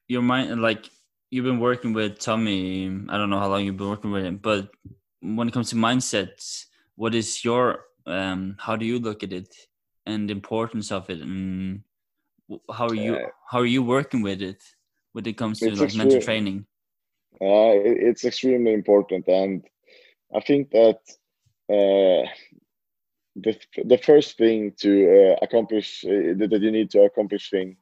[0.10, 0.90] your mind like
[1.30, 2.88] you've been working with Tommy.
[3.08, 4.70] I don't know how long you've been working with him, but
[5.22, 6.66] when it comes to mindsets,
[7.00, 7.64] what is your
[8.06, 9.52] um how do you look at it
[10.06, 11.82] and the importance of it and
[12.78, 14.62] how are you uh, how are you working with it
[15.14, 16.66] when it comes to like mental training?
[17.42, 17.72] Uh,
[18.10, 19.64] it's extremely important, and
[20.36, 21.00] I think that
[21.70, 22.28] uh,
[23.36, 23.54] the
[23.86, 27.78] the first thing to uh, accomplish uh, that you need to accomplish thing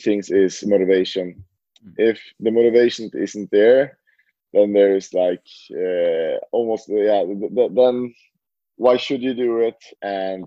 [0.00, 1.44] things is motivation.
[1.84, 1.94] Mm.
[2.10, 3.98] If the motivation isn't there,
[4.52, 7.24] then there is like uh, almost yeah.
[7.24, 8.14] Th- th- then
[8.84, 10.44] why should you do it, and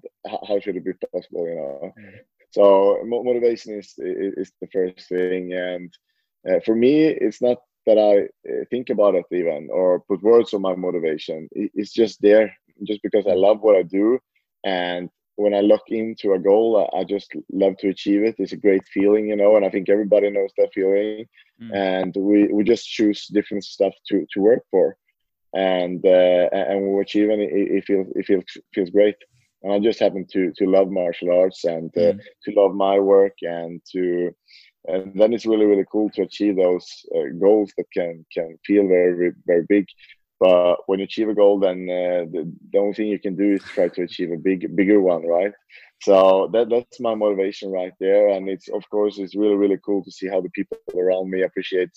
[0.47, 1.43] how should it be possible?
[1.49, 1.93] You know.
[1.99, 2.13] Mm.
[2.57, 2.63] So
[3.29, 5.89] motivation is, is, is the first thing, and
[6.47, 6.93] uh, for me,
[7.25, 8.13] it's not that I
[8.49, 11.47] uh, think about it even or put words on my motivation.
[11.79, 12.47] It's just there,
[12.89, 14.19] just because I love what I do,
[14.63, 18.35] and when I look into a goal, I just love to achieve it.
[18.37, 21.25] It's a great feeling, you know, and I think everybody knows that feeling.
[21.61, 21.71] Mm.
[21.73, 24.95] And we, we just choose different stuff to, to work for,
[25.53, 29.15] and uh, and we achieve it, it, feels it feels feels great.
[29.61, 32.19] And I just happen to to love martial arts and uh, mm.
[32.43, 34.31] to love my work and to
[34.85, 38.87] and then it's really really cool to achieve those uh, goals that can can feel
[38.87, 39.85] very very big
[40.43, 43.53] but when you achieve a goal, then uh, the, the, only thing you can do
[43.53, 45.53] is try to achieve a big, bigger one, right?
[46.01, 50.03] So that that's my motivation right there, and it's of course it's really really cool
[50.03, 51.91] to see how the people around me appreciate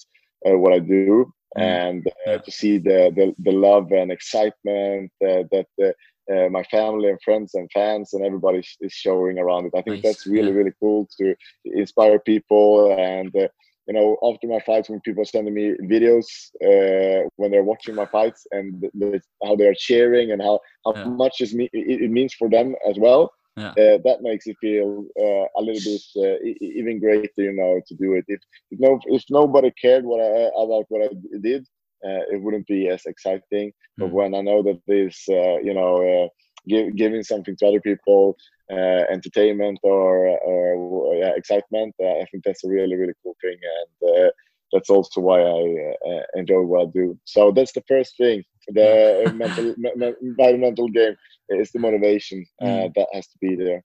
[0.48, 1.32] uh, what I do.
[1.56, 7.08] And uh, to see the, the, the love and excitement uh, that uh, my family
[7.08, 9.72] and friends and fans and everybody is showing around it.
[9.76, 10.02] I think nice.
[10.02, 10.58] that's really yeah.
[10.58, 13.48] really cool to inspire people and uh,
[13.86, 16.26] you know, after my fights, when people are sending me videos
[16.64, 21.04] uh, when they're watching my fights and the, how they're cheering and how, how yeah.
[21.04, 23.70] much is me, it, it, means for them as well, yeah.
[23.70, 27.94] uh, that makes it feel uh, a little bit uh, even greater, you know, to
[27.94, 28.24] do it.
[28.28, 28.40] If
[28.70, 31.62] if, no, if nobody cared what I, about what I did,
[32.04, 33.68] uh, it wouldn't be as exciting.
[33.70, 33.72] Mm.
[33.98, 36.28] But when I know that this, uh, you know,
[36.68, 38.36] give, giving something to other people
[38.70, 41.94] uh, entertainment or or yeah, excitement.
[42.02, 44.30] Uh, I think that's a really really cool thing, and uh,
[44.72, 47.18] that's also why I uh, enjoy what I do.
[47.24, 48.42] So that's the first thing.
[48.68, 49.74] The mental
[50.22, 51.16] environmental game
[51.48, 52.92] is the motivation mm.
[52.94, 53.82] that has to be there.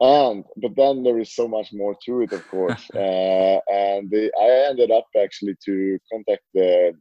[0.00, 2.90] And but then there is so much more to it, of course.
[2.94, 6.92] Uh, and the, I ended up actually to contact the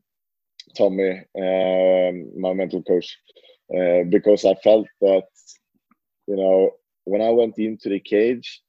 [0.77, 3.17] Tommy, um, my mental coach,
[3.75, 5.25] uh, because I felt that
[6.27, 6.71] you know
[7.03, 8.61] when I went into the cage,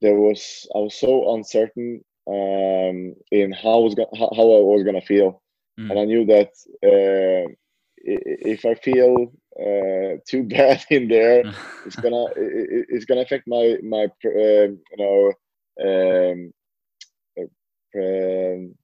[0.00, 5.00] there was I was so uncertain um, in how was how, how I was gonna
[5.00, 5.42] feel,
[5.78, 5.90] mm.
[5.90, 6.50] and I knew that
[6.84, 7.52] uh,
[8.02, 11.42] if I feel uh, too bad in there,
[11.86, 15.32] it's gonna it, it's gonna affect my my uh, you know
[15.82, 16.52] um,
[17.96, 18.74] um,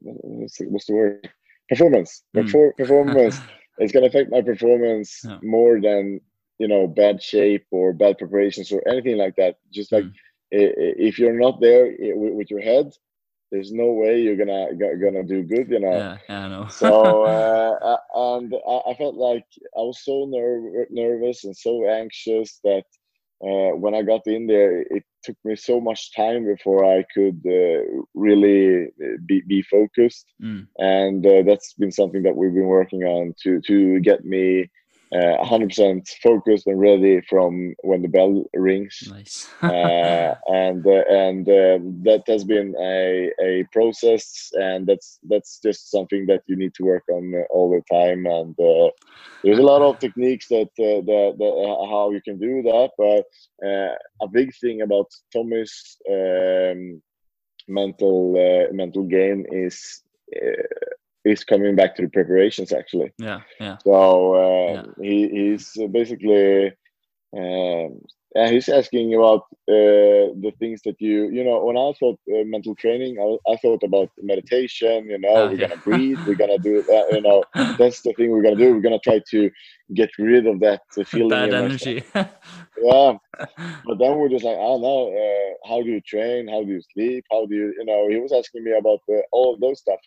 [0.00, 1.30] what's, the, what's the word
[1.68, 2.76] performance mm.
[2.76, 3.40] performance.
[3.78, 5.38] it's gonna affect my performance yeah.
[5.42, 6.20] more than
[6.58, 10.12] you know bad shape or bad preparations or anything like that just like mm.
[10.50, 12.92] if you're not there with your head
[13.52, 15.98] there's no way you're gonna gonna do good you know?
[15.98, 16.66] Yeah, yeah i know.
[16.68, 18.52] So uh, and
[18.88, 22.84] I, felt like i was so ner- nervous and so anxious that
[23.44, 27.40] uh, when i got in there it took me so much time before i could
[27.46, 27.82] uh,
[28.14, 30.26] really uh, be, be focused.
[30.42, 30.66] Mm.
[30.78, 34.70] and uh, that's been something that we've been working on to to get me
[35.12, 39.08] uh, 100% focused and ready from when the bell rings.
[39.10, 39.46] Nice.
[39.62, 45.90] uh, and uh, and uh, that has been a, a process, and that's that's just
[45.90, 48.24] something that you need to work on uh, all the time.
[48.24, 48.90] And uh,
[49.44, 53.26] there's a lot of techniques that that, that how you can do that, but
[54.22, 57.02] a big thing about Tommy's um,
[57.68, 60.02] mental mental game is
[61.24, 63.12] is coming back to the preparations actually.
[63.18, 63.78] Yeah, yeah.
[63.78, 64.86] So uh, Yeah.
[65.00, 66.72] he he's basically
[67.36, 68.00] um,
[68.34, 72.44] yeah, he's asking about uh, the things that you you know when I thought uh,
[72.44, 75.66] mental training I, I thought about meditation you know we're Okay.
[75.66, 77.44] gonna breathe we're gonna do that you know
[77.78, 79.50] that's the thing we're gonna do we're gonna try to
[79.94, 82.04] get rid of that uh, feeling Bad energy.
[82.76, 83.12] yeah
[83.84, 86.70] but then we're just like I don't know uh, how do you train how do
[86.72, 89.60] you sleep how do you you know he was asking me about uh, all of
[89.60, 89.98] those stuff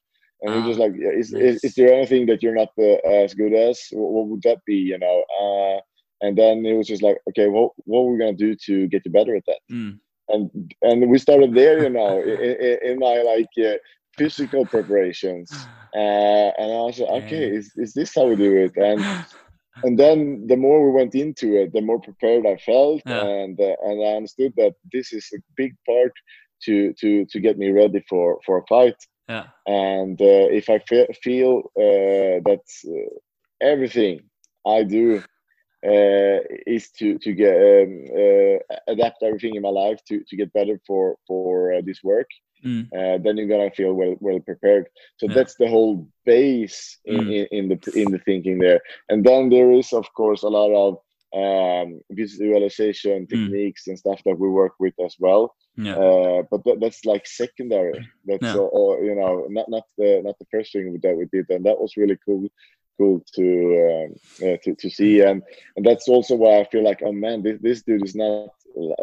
[0.45, 1.57] and he was just Ah, like yeah, is, nice.
[1.57, 3.81] is, is there anything that you're not uh, as good as?
[3.91, 5.23] What, what would that be you know?
[5.41, 5.81] Uh,
[6.25, 9.05] and then it was just like okay what what are we gonna do to get
[9.05, 9.59] you better at that?
[9.71, 13.77] Mm, and and we started there you know in, in, in my like uh,
[14.17, 15.69] physical preparations.
[15.95, 17.57] Uh, and I was like okay Yeah.
[17.57, 18.73] is, is this how we do it?
[18.77, 19.05] And
[19.83, 23.03] and then the more we went into it the more prepared i felt.
[23.05, 23.27] Yeah.
[23.37, 26.13] and uh, and i understood that this is a big part
[26.63, 28.95] to to to get me ready for for a fight
[29.27, 33.09] yeah, and uh, if i fe- feel uh, that uh,
[33.61, 34.19] everything
[34.67, 35.23] i do
[35.85, 38.57] uh, is to to get um, uh,
[38.93, 42.27] adapt everything in my life to to get better for for uh, this work
[42.65, 42.91] Mm.
[42.95, 44.85] uh, then you're gonna feel well well prepared.
[45.17, 45.33] So Yeah.
[45.33, 47.29] that's the whole base in, Mm.
[47.29, 48.79] in, in the in the thinking there.
[49.09, 50.99] And then there is of course a lot of
[51.35, 55.53] um, visualization techniques and stuff that we work with as well.
[55.75, 57.99] yeah, Uh, but that, that's like secondary.
[58.25, 58.57] That's Yeah.
[58.57, 61.65] all, all, you know not not the not the first thing that we did, and
[61.65, 62.47] that was really cool
[62.97, 63.45] cool to
[63.87, 64.09] um,
[64.47, 65.43] uh, to to see and
[65.75, 68.49] and that's also why I feel like oh man this this dude is not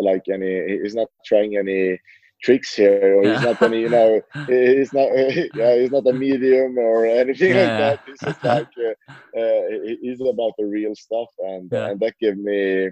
[0.08, 1.98] like any he's not trying any
[2.42, 3.16] tricks here.
[3.18, 5.08] Or he's not any you know he's not
[5.54, 8.00] yeah he's not a medium or anything like that.
[8.06, 9.62] He's just like uh, uh,
[10.02, 11.88] he's about the real stuff and Yeah.
[11.88, 12.90] and that gave me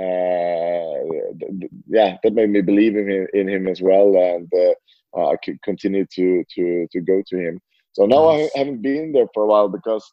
[0.00, 0.94] uh
[1.88, 4.50] yeah that made me believe in him in him as well and
[5.16, 7.60] uh, i could continue to to to go to him.
[7.92, 8.50] So now Nice.
[8.54, 10.04] i haven't been there for a while because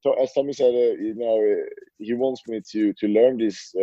[0.00, 1.64] so as tommy said uh, you know uh,
[1.98, 3.74] he wants me to to learn these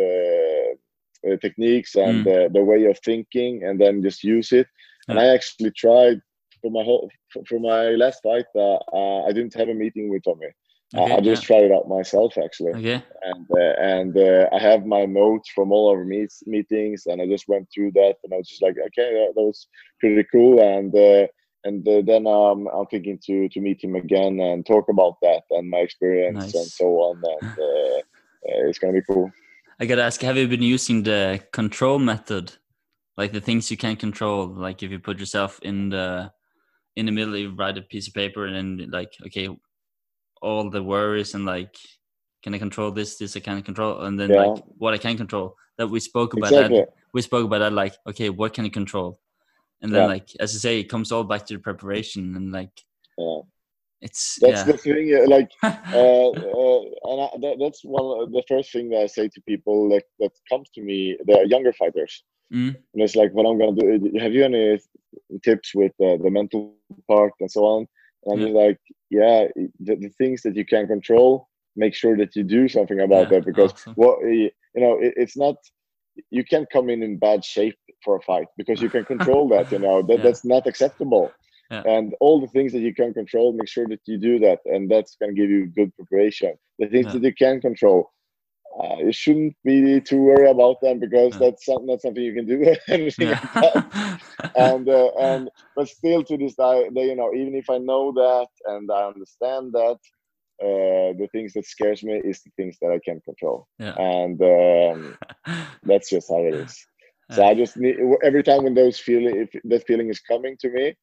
[1.28, 4.66] uh, techniques and uh, the way of thinking and then just use it.
[5.08, 6.18] And i actually tried
[6.60, 10.08] for my whole for, for my last fight uh, uh, i didn't have a meeting
[10.10, 10.46] with tommy.
[10.46, 10.52] I-
[11.02, 12.74] Okay, i just tried it out myself actually.
[12.74, 17.20] Okay, and uh, and uh, I have my notes from all our meets, meetings, and
[17.22, 19.66] I just went through that, and I was just like, okay, that, that was
[20.00, 21.26] pretty cool, and uh,
[21.64, 25.42] and uh, then um, I'm thinking to to meet him again and talk about that
[25.50, 27.98] and my experience and so on, and uh,
[28.48, 29.30] uh, it's gonna be cool.
[29.80, 32.52] I gotta ask, have you been using the control method?
[33.16, 36.30] Like the things you can control, like if you put yourself in the
[36.96, 39.48] in the middle, you write a piece of paper and then like, okay,
[40.42, 41.76] all the worries and like,
[42.42, 43.16] can I control this?
[43.16, 44.42] This I can't control, and then Yeah.
[44.42, 45.56] like what I can control.
[45.78, 46.88] That we spoke about that.
[47.14, 47.72] We spoke about that.
[47.72, 49.18] Like, okay, what can I control?
[49.80, 50.08] And then Yeah.
[50.08, 52.84] like, as I say, it comes all back to the preparation and like,
[53.16, 53.40] Yeah.
[54.00, 55.26] It's That's yeah, the thing.
[55.28, 55.50] Like
[55.92, 59.42] uh, uh, and I, that, that's one of the first thing that I say to
[59.42, 62.24] people that that comes to me, the younger fighters.
[62.52, 62.76] Mm.
[62.94, 64.18] And it's like, what I'm gonna do?
[64.18, 64.78] Have you any
[65.44, 66.74] tips with uh, the mental
[67.08, 67.86] part and so on?
[68.24, 68.60] And I'm Yeah.
[68.64, 68.78] like,
[69.10, 69.46] yeah,
[69.78, 73.30] the, the things that you can control, make sure that you do something about Yeah,
[73.30, 73.94] that because awesome.
[73.94, 75.56] what you know, it, it's not.
[76.30, 79.70] You can't come in in bad shape for a fight because you can control that.
[79.70, 80.22] You know that Yeah.
[80.22, 81.34] that's not acceptable.
[81.70, 81.84] Yeah.
[81.84, 84.90] And all the things that you can control, make sure that you do that, and
[84.90, 86.54] that's gonna give you good preparation.
[86.78, 87.12] The things Yeah.
[87.12, 88.10] that you can control,
[88.82, 91.38] uh, you shouldn't be too worried about them because Yeah.
[91.38, 93.70] that's some, not something you can do anything yeah.
[94.56, 98.48] And uh, and but still to this day, you know, even if I know that
[98.66, 99.98] and I understand that,
[100.62, 103.96] uh, the things that scares me is the things that I can control, Yeah.
[103.96, 105.16] and um,
[105.84, 106.76] that's just how it is.
[107.30, 110.70] So I just need every time when those feeling if that feeling is coming to
[110.70, 110.94] me,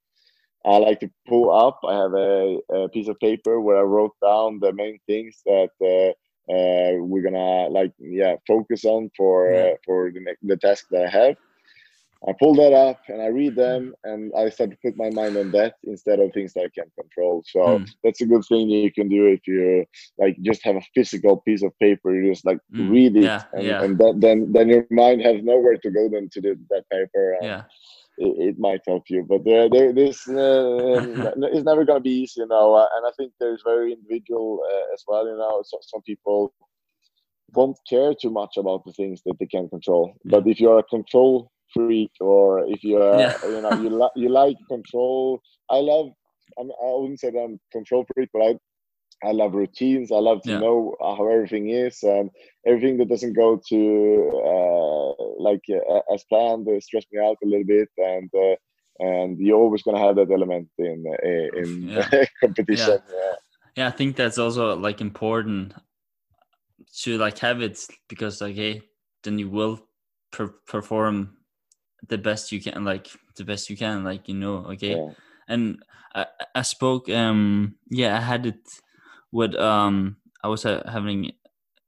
[0.66, 1.80] I like to pull up.
[1.88, 5.70] I have a, a piece of paper where I wrote down the main things that
[5.82, 6.12] uh,
[6.52, 9.72] uh, we're gonna like yeah focus on for Yeah.
[9.72, 11.36] uh, for the the task that I have.
[12.28, 15.38] I pull that up and I read them and I start to put my mind
[15.38, 17.44] on that instead of things that I can control.
[17.46, 17.84] So Hmm.
[18.04, 19.86] that's a good thing you can do if you
[20.18, 22.14] like just have a physical piece of paper.
[22.16, 23.82] You just like Mm, read it yeah, and, yeah.
[23.82, 27.34] and that, then then your mind has nowhere to go than to the, that paper.
[27.34, 27.64] And yeah.
[28.18, 31.02] It, it might help you, but uh, there, this uh,
[31.54, 32.74] it's never going to be easy, you know.
[32.76, 35.62] Uh, and I think there's very individual uh, as well, you know.
[35.66, 36.54] So, some people
[37.54, 40.84] won't care too much about the things that they can control, but if you're a
[40.84, 43.34] control freak or if you're, Yeah.
[43.44, 45.42] you know, you like you like control.
[45.70, 46.08] I love.
[46.60, 48.56] I'm, I wouldn't say that I'm control freak, but I
[49.24, 50.12] I love routines.
[50.12, 50.60] I love to Yeah.
[50.60, 52.30] know how everything is, and
[52.66, 53.82] everything that doesn't go to
[54.52, 57.90] uh, like uh, as planned uh, stress me out a little bit.
[57.98, 58.56] And uh,
[59.00, 61.04] and you're always gonna have that element in
[61.56, 62.08] in yeah.
[62.42, 63.00] competition.
[63.12, 63.34] Yeah.
[63.76, 65.74] yeah, I think that's also like important
[67.02, 68.82] to like have it because like hey,
[69.24, 69.80] then you will
[70.32, 71.38] per- perform
[72.08, 74.96] the best you can, like the best you can, like you know, okay.
[74.96, 75.12] Yeah.
[75.48, 78.60] And I I spoke um yeah I had it
[79.32, 81.32] with um I was uh, having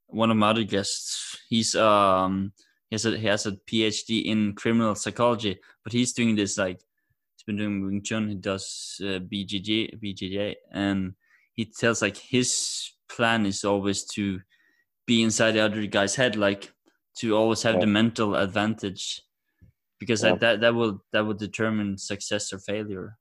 [0.08, 1.38] one of my other guests.
[1.48, 2.52] He's um
[2.90, 6.80] he has a he has a PhD in criminal psychology, but he's doing this like
[7.36, 8.28] he's been doing Wing Chun.
[8.28, 11.14] He does uh, BJJ BJJ, and
[11.54, 14.40] he tells like his plan is always to
[15.06, 16.72] be inside the other guy's head, like
[17.18, 17.80] to always have yeah.
[17.80, 19.22] the mental advantage,
[19.98, 20.30] because yeah.
[20.32, 23.16] like, that that will that will determine success or failure.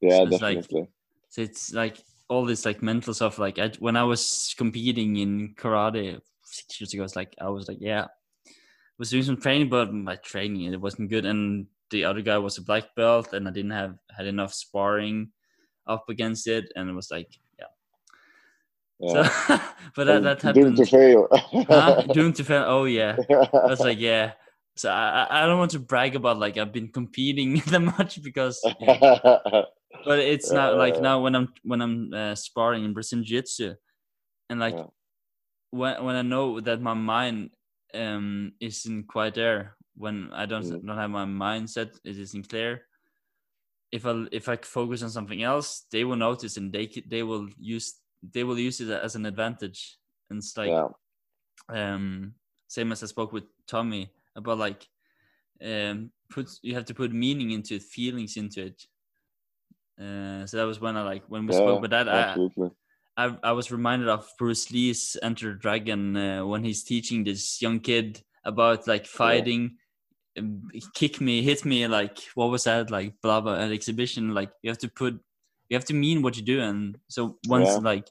[0.00, 0.80] Yeah, so definitely.
[0.80, 0.90] Like,
[1.30, 1.98] so it's like
[2.32, 3.38] all this like mental stuff.
[3.38, 7.48] Like I, when I was competing in karate six years ago, I was like I
[7.50, 11.66] was like yeah, I was doing some training, but my training it wasn't good, and
[11.90, 15.28] the other guy was a black belt, and I didn't have had enough sparring
[15.86, 17.28] up against it, and it was like
[17.58, 17.66] yeah.
[18.98, 19.28] yeah.
[19.28, 19.60] So,
[19.94, 20.76] but that that happened.
[20.76, 21.28] Doomed to fail.
[21.68, 22.02] huh?
[22.14, 22.64] Doomed to fail.
[22.66, 24.32] Oh yeah, I was like yeah.
[24.74, 28.58] So I I don't want to brag about like I've been competing that much because.
[28.80, 29.64] Yeah
[30.04, 33.74] but it's not like now when I'm when I'm uh, sparring in Brazilian Jiu-Jitsu,
[34.50, 34.86] and like yeah.
[35.70, 37.50] when when I know that my mind
[37.94, 40.86] um isn't quite there, when I don't mm.
[40.86, 42.82] don't have my mindset, it isn't clear.
[43.90, 47.48] If I if I focus on something else, they will notice and they they will
[47.58, 49.98] use they will use it as an advantage.
[50.30, 50.88] And it's like, yeah.
[51.68, 52.34] um,
[52.68, 54.86] same as I spoke with Tommy about like,
[55.62, 58.86] um, put you have to put meaning into it, feelings into it
[60.00, 62.08] uh, so that was when I like when we yeah, spoke about that.
[62.08, 62.70] Absolutely.
[63.16, 67.60] I, I, I was reminded of Bruce Lee's Enter Dragon uh, when he's teaching this
[67.60, 69.62] young kid about like fighting.
[69.62, 70.42] Yeah.
[70.42, 72.90] Um, kick me, hit me, like what was that?
[72.90, 73.54] Like blah blah.
[73.54, 75.20] An exhibition, like you have to put,
[75.68, 77.76] you have to mean what you do, and so once yeah.
[77.76, 78.08] like,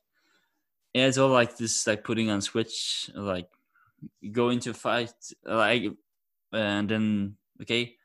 [0.93, 3.49] yeah, it's all like this, like putting on switch, like
[4.31, 5.13] go into fight,
[5.43, 5.83] like,
[6.53, 7.95] and then okay,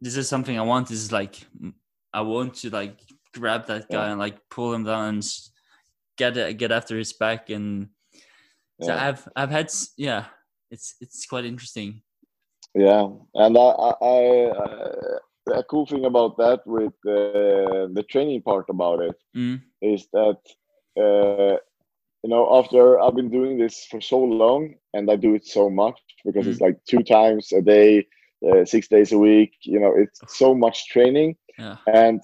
[0.00, 0.86] this is something I want.
[0.86, 1.44] This is like
[2.12, 2.98] I want to like
[3.34, 4.10] grab that guy yeah.
[4.10, 5.26] and like pull him down and
[6.16, 7.88] get it, get after his back and
[8.80, 9.08] so yeah.
[9.08, 10.26] I've I've had yeah
[10.70, 12.02] it's it's quite interesting.
[12.74, 18.66] Yeah, and I, I, I a cool thing about that with uh, the training part
[18.68, 19.60] about it mm.
[19.80, 20.38] is that
[20.98, 21.56] uh,
[22.22, 25.70] you know after I've been doing this for so long and I do it so
[25.70, 26.50] much because mm.
[26.50, 28.06] it's like two times a day,
[28.46, 29.54] uh, six days a week.
[29.62, 31.76] You know, it's so much training, yeah.
[31.92, 32.20] and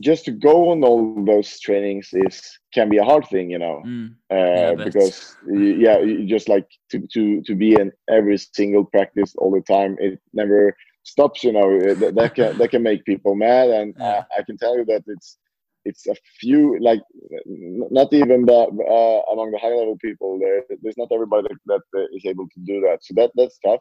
[0.00, 2.42] just to go on all those trainings is
[2.72, 4.10] can be a hard thing you know mm.
[4.32, 9.34] uh, yeah, because yeah you just like to, to to be in every single practice
[9.38, 13.34] all the time it never stops you know that, that can that can make people
[13.34, 14.24] mad and yeah.
[14.36, 15.38] I, I, can tell you that it's
[15.84, 17.02] it's a few like
[17.46, 22.08] not even the, uh, among the high level people there there's not everybody that, that
[22.12, 23.80] is able to do that so that that's tough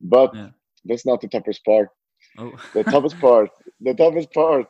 [0.00, 0.48] but yeah.
[0.84, 1.88] that's not the toughest part
[2.38, 2.52] oh.
[2.72, 4.66] the toughest part the toughest part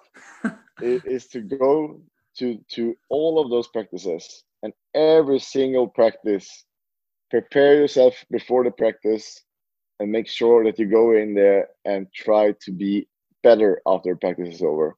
[0.81, 2.01] is to go
[2.37, 6.65] to to all of those practices and every single practice.
[7.31, 9.43] Prepare yourself before the practice
[10.01, 13.09] and make sure that you go in there and try to be
[13.43, 14.97] better after practice is over.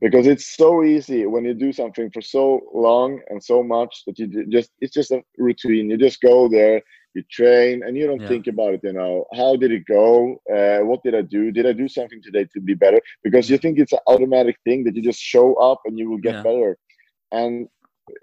[0.00, 4.18] Because it's so easy when you do something for so long and so much that
[4.18, 5.90] you just it's just a routine.
[5.90, 6.82] You just go there
[7.16, 8.28] you train and you don't yeah.
[8.28, 11.66] think about it you know how did it go uh, what did i do did
[11.66, 14.94] i do something today to be better because you think it's an automatic thing that
[14.94, 16.42] you just show up and you will get yeah.
[16.42, 16.78] better
[17.32, 17.68] and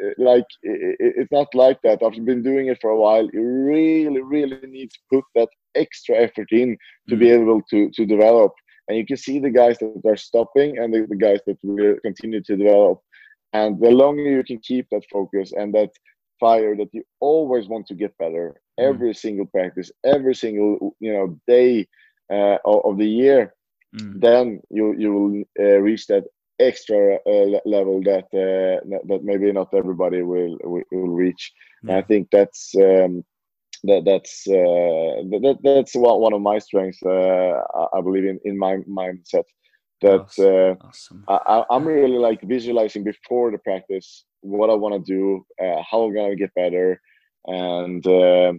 [0.03, 3.41] uh, like it's not like that after been doing it for a while you
[3.73, 6.77] really really need to put that extra effort in
[7.09, 7.19] to mm.
[7.19, 8.51] be able to to develop
[8.87, 11.95] and you can see the guys that are stopping and the, the guys that will
[12.03, 12.99] continue to develop
[13.53, 15.91] and the longer you can keep that focus and that
[16.39, 18.55] fire that you always want to get better.
[18.79, 19.17] Every mm.
[19.17, 21.87] single practice every single you know day
[22.31, 23.53] uh, of the year
[23.95, 24.19] mm.
[24.19, 26.23] then you you will uh, reach that
[26.59, 31.51] extra uh, level that uh, that maybe not everybody will will, will reach
[31.89, 33.23] i think that's um,
[33.83, 37.59] that that's uh, that, that's one of my strengths uh,
[37.93, 39.43] i believe in in my mindset
[40.01, 40.27] that
[40.81, 41.23] awesome.
[41.27, 46.03] I, i'm really like visualizing before the practice what I want to do, uh, how
[46.03, 47.01] I'm gonna get better,
[47.47, 48.53] and uh,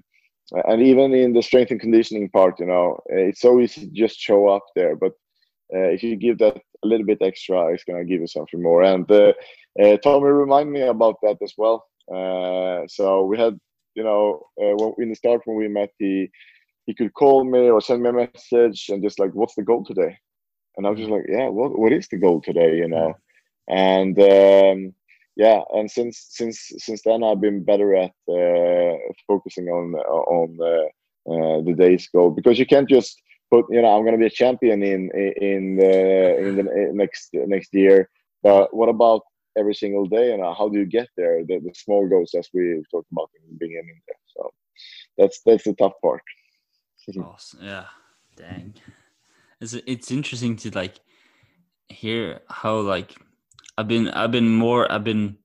[0.68, 4.18] and even in the strength and conditioning part, you know, it's so easy to just
[4.18, 5.12] show up there, but
[5.74, 8.82] uh, if you give that a little bit extra, it's gonna give you something more.
[8.82, 9.32] And uh,
[9.82, 11.86] uh, Tommy remind me about that as well.
[12.12, 13.58] Uh, so we had,
[13.94, 14.46] you know,
[14.98, 16.28] in the start when we met, he
[16.86, 19.84] he could call me or send me a message and just like, what's the goal
[19.84, 20.18] today?
[20.76, 22.76] and I was just like, yeah, what what is the goal today?
[22.76, 23.14] You know,
[23.68, 24.94] and um,
[25.36, 31.32] yeah, and since since since then I've been better at uh, focusing on on uh,
[31.32, 33.20] uh, the day's goal because you can't just
[33.50, 35.10] put you know I'm going to be a champion in
[35.40, 38.08] in the in the next next year,
[38.42, 39.22] but what about
[39.56, 41.44] every single day and how do you get there?
[41.44, 44.00] The, the small goals as we talked about in the beginning.
[44.06, 44.16] There.
[44.36, 44.50] So
[45.18, 46.22] that's that's the tough part.
[47.24, 47.60] awesome.
[47.60, 47.86] Yeah,
[48.36, 48.74] dang.
[49.60, 51.00] It's it's interesting to like
[51.88, 53.16] hear how like
[53.76, 55.38] I've been I've been more I've been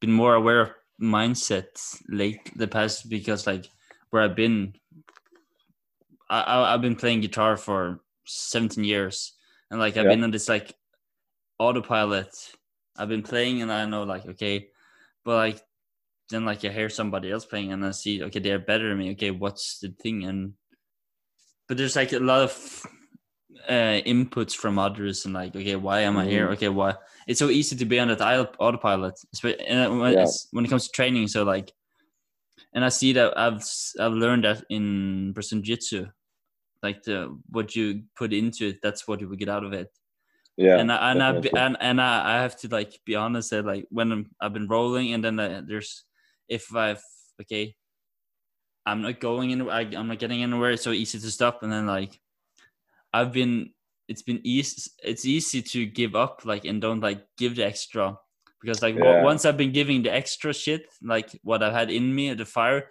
[0.00, 3.68] been more aware of mindsets late the past because like
[4.10, 4.74] where I've been
[6.30, 9.32] I, I have been playing guitar for 17 years.
[9.70, 10.10] And like I've yeah.
[10.10, 10.74] been on this like
[11.58, 12.34] autopilot.
[12.96, 14.68] I've been playing and I know like okay
[15.24, 15.60] but like
[16.30, 19.12] then like I hear somebody else playing and I see okay they're better than me.
[19.12, 20.24] Okay what's the thing?
[20.24, 20.54] And
[21.66, 22.86] but there's like a lot of
[23.68, 26.52] uh, inputs from others and like okay why am i here mm-hmm.
[26.52, 26.94] okay why
[27.26, 28.20] it's so easy to be on that
[28.58, 29.14] autopilot
[29.66, 30.26] and when, yeah.
[30.52, 31.72] when it comes to training so like
[32.74, 33.62] and i see that i've
[34.00, 36.06] i've learned that in brazilian jiu-jitsu
[36.82, 39.88] like the what you put into it that's what you will get out of it
[40.56, 43.64] yeah and I, and I and, and I, I have to like be honest that
[43.64, 46.04] like when I'm, I've been rolling and then uh, there's
[46.48, 47.02] if I've
[47.40, 47.74] okay
[48.84, 51.72] I'm not going anywhere I, I'm not getting anywhere it's so easy to stop and
[51.72, 52.20] then like
[53.12, 53.70] I've been
[54.08, 58.16] it's been easy it's easy to give up like and don't like give the extra
[58.60, 59.22] because like yeah.
[59.22, 62.88] once I've been giving the extra shit like what I've had in me the fire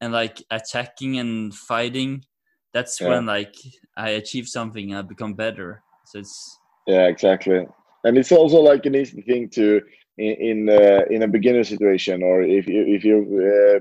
[0.00, 2.24] and like attacking and fighting
[2.72, 3.08] that's yeah.
[3.08, 3.54] when like
[3.96, 7.66] I achieve something I become better so it's yeah exactly
[8.04, 9.80] and it's also like an easy thing to
[10.18, 13.80] in in, uh, in a beginner situation or if you if you uh,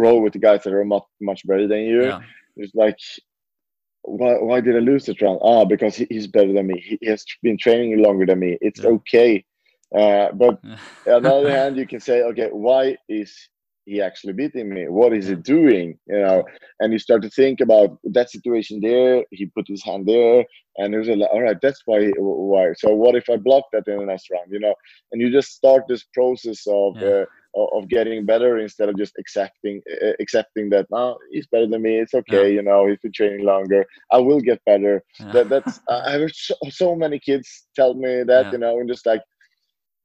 [0.00, 2.20] roll with the guys that are much much better than you yeah.
[2.56, 2.98] it's like
[4.04, 5.40] why, why did I lose the round?
[5.42, 6.98] Ah, because he, he's better than me.
[7.00, 8.58] He, has been training longer than me.
[8.60, 8.90] It's yeah.
[8.90, 9.44] okay.
[9.96, 10.60] Uh, but
[11.06, 13.34] on the other hand, you can say, okay, why is
[13.84, 14.88] he actually beating me?
[14.88, 15.98] What is he doing?
[16.06, 16.44] You know,
[16.80, 19.24] and you start to think about that situation there.
[19.30, 20.44] He put his hand there,
[20.78, 22.10] and it was like, all right, that's why.
[22.16, 22.72] Why?
[22.76, 24.50] So what if I block that in the next round?
[24.50, 24.74] You know,
[25.10, 26.96] and you just start this process of.
[27.00, 27.08] Yeah.
[27.08, 27.24] Uh,
[27.54, 29.82] of getting better instead of just accepting
[30.20, 32.54] accepting that now oh, he's better than me it's okay yeah.
[32.56, 35.32] you know he's been training longer i will get better yeah.
[35.32, 38.52] that that's i have so, so, many kids tell me that yeah.
[38.52, 39.22] you know and just like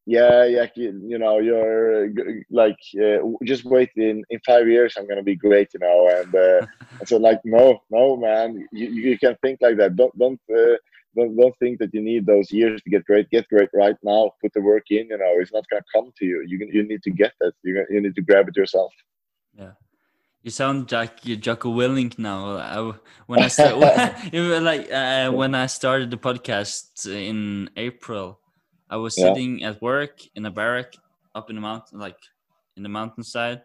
[0.06, 2.10] yeah yeah you, you know you're
[2.50, 6.34] like uh, just wait in in five years i'm gonna be great you know and
[6.36, 6.66] uh,
[7.06, 10.76] so like no no man you, you can think like that don't don't uh,
[11.18, 13.30] don't, don't think that you need those years to get great.
[13.30, 14.32] Get great right now.
[14.42, 15.08] Put the work in.
[15.08, 16.44] You know, it's not gonna come to you.
[16.48, 17.54] You you need to get that.
[17.64, 18.94] You you need to grab it yourself.
[19.58, 19.72] Yeah.
[20.44, 22.58] You sound like you're Jocko Willink now.
[22.58, 22.94] I,
[23.26, 23.78] when I start,
[24.72, 28.40] like uh, when I started the podcast in April,
[28.90, 29.70] I was sitting yeah.
[29.72, 30.94] at work in a barrack
[31.36, 32.20] up in the mountain, like
[32.78, 33.64] in the mountainside.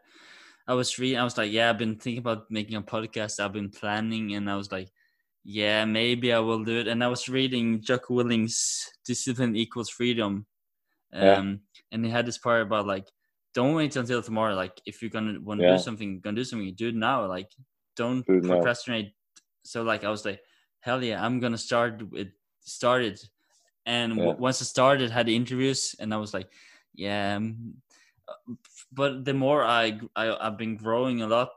[0.67, 1.17] I was free.
[1.17, 3.39] I was like, yeah, I've been thinking about making a podcast.
[3.39, 4.91] I've been planning, and I was like,
[5.45, 6.89] yeah, maybe I will do it.
[6.89, 10.47] And I was reading Jocko Willink's Discipline Equals Freedom.
[11.13, 11.55] Um, yeah.
[11.93, 13.07] and he had this part about like,
[13.55, 14.55] don't wait until tomorrow.
[14.55, 15.77] Like, if you're gonna want to yeah.
[15.77, 17.27] do something, gonna do something, do it now.
[17.27, 17.51] Like,
[17.97, 19.07] don't do procrastinate.
[19.07, 19.13] Now.
[19.65, 20.41] So like, I was like,
[20.81, 22.29] hell yeah, I'm gonna start with
[22.61, 23.21] started.
[23.85, 24.25] And yeah.
[24.25, 26.49] w- once I started, had the interviews, and I was like,
[26.95, 27.37] yeah.
[27.37, 27.75] Um,
[28.93, 31.51] but the more I, I I've been growing a lot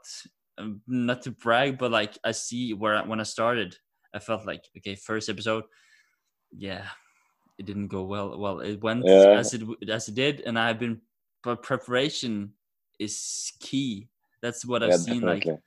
[0.87, 3.77] not to brag, but like I see where when I started,
[4.13, 5.63] I felt like okay, first episode,
[6.51, 6.85] yeah,
[7.57, 8.37] it didn't go well.
[8.39, 9.37] Well, it went yeah.
[9.37, 11.01] as it as it did, and I've been,
[11.43, 12.53] but preparation
[12.99, 14.07] is key.
[14.41, 15.21] That's what I've yeah, seen.
[15.21, 15.51] Definitely.
[15.51, 15.59] Like,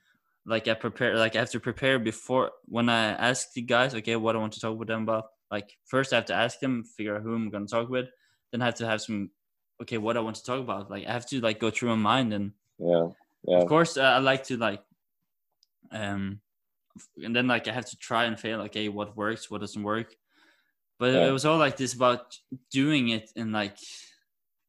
[0.45, 4.15] like I prepare, like I have to prepare before when I ask the guys, okay,
[4.15, 5.25] what I want to talk with them about.
[5.51, 8.07] Like first, I have to ask them, figure out who I'm gonna talk with.
[8.51, 9.29] Then I have to have some,
[9.81, 10.89] okay, what I want to talk about.
[10.89, 13.09] Like I have to like go through my mind and yeah
[13.43, 13.57] yeah.
[13.57, 14.81] Of course, uh, I like to like,
[15.91, 16.41] um,
[17.23, 18.61] and then like I have to try and fail.
[18.61, 20.15] Okay, what works, what doesn't work.
[20.99, 21.27] But yeah.
[21.27, 22.37] it was all like this about
[22.71, 23.77] doing it and like,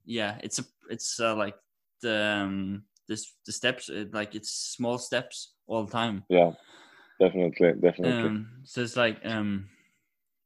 [0.04, 1.56] yeah, it's a it's uh, like
[2.02, 6.24] the um, this the steps uh, like it's small steps all the time.
[6.28, 6.52] Yeah,
[7.18, 8.12] definitely, definitely.
[8.12, 9.68] Um, so it's like um,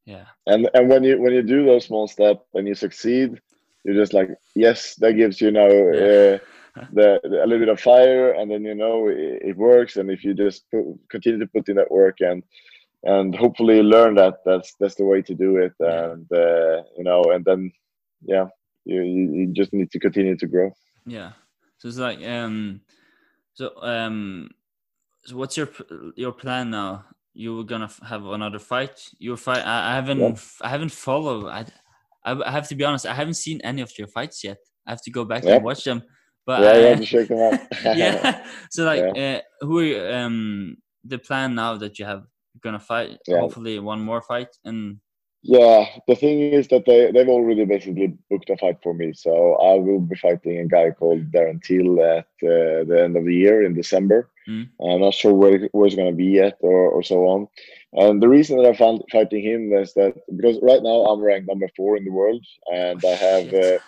[0.06, 0.24] yeah.
[0.46, 3.40] And and when you when you do those small steps and you succeed,
[3.84, 5.68] you're just like yes, that gives you know.
[5.68, 6.36] Yeah.
[6.36, 6.38] Uh,
[6.92, 10.10] the, the, a little bit of fire and then you know it, it works and
[10.10, 12.42] if you just put, continue to put in that work and
[13.04, 17.22] and hopefully learn that that's that's the way to do it and uh, you know
[17.32, 17.70] and then
[18.22, 18.46] yeah
[18.84, 20.70] you, you just need to continue to grow
[21.06, 21.32] yeah
[21.78, 22.80] so it's like um
[23.52, 24.50] so um
[25.24, 25.68] so what's your
[26.16, 27.04] your plan now
[27.34, 29.10] you were gonna have another fight.
[29.18, 29.66] You were fight.
[29.66, 30.20] I, I haven't.
[30.20, 30.36] Yeah.
[30.62, 31.46] I haven't followed.
[31.48, 31.66] I,
[32.24, 32.32] I.
[32.46, 33.06] I have to be honest.
[33.06, 34.58] I haven't seen any of your fights yet.
[34.86, 35.56] I have to go back Yeah.
[35.56, 36.04] and watch them.
[36.46, 37.96] But yeah, you have to check them out.
[37.96, 38.46] yeah.
[38.70, 42.24] So like, uh, who are you, um the plan now that you have
[42.62, 43.18] gonna fight?
[43.26, 43.40] Yeah.
[43.40, 45.00] Hopefully, one more fight and
[45.42, 49.56] Yeah, the thing is that they they've already basically booked a fight for me, so
[49.56, 53.34] I will be fighting a guy called Darren Till at uh, the end of the
[53.34, 54.30] year in December.
[54.48, 54.68] Mm.
[54.80, 57.48] I'm not sure where where it's gonna be yet or, or so on.
[57.92, 61.48] And the reason that I found fighting him is that because right now I'm ranked
[61.48, 63.78] number four in the world, and I have uh, uh,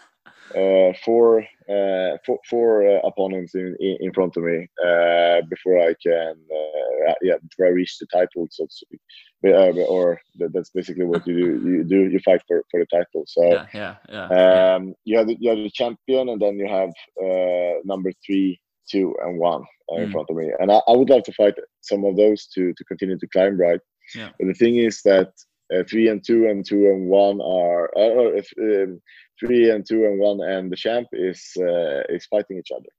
[1.04, 5.94] four uh, four, four uh, opponents in, in in front of me uh, before I
[6.02, 8.46] can uh, yeah before I reach the title.
[8.50, 9.00] So to speak.
[9.46, 11.68] Uh, or that's basically what you do.
[11.68, 13.24] You do you fight for, for the title.
[13.26, 14.28] So yeah, yeah, yeah.
[14.30, 14.74] yeah.
[14.74, 16.90] um, you have the, you have the champion, and then you have
[17.22, 18.58] uh, number three,
[18.90, 20.12] two, and one uh, in Mm.
[20.12, 20.50] front of me.
[20.58, 23.60] And I, I would love to fight some of those to to continue to climb
[23.60, 23.80] right.
[24.14, 24.30] Yeah.
[24.38, 25.30] But the thing is that
[25.74, 29.00] uh, three and two and two and one are uh, or um,
[29.40, 32.92] three and two and one and the champ is uh, is fighting each other.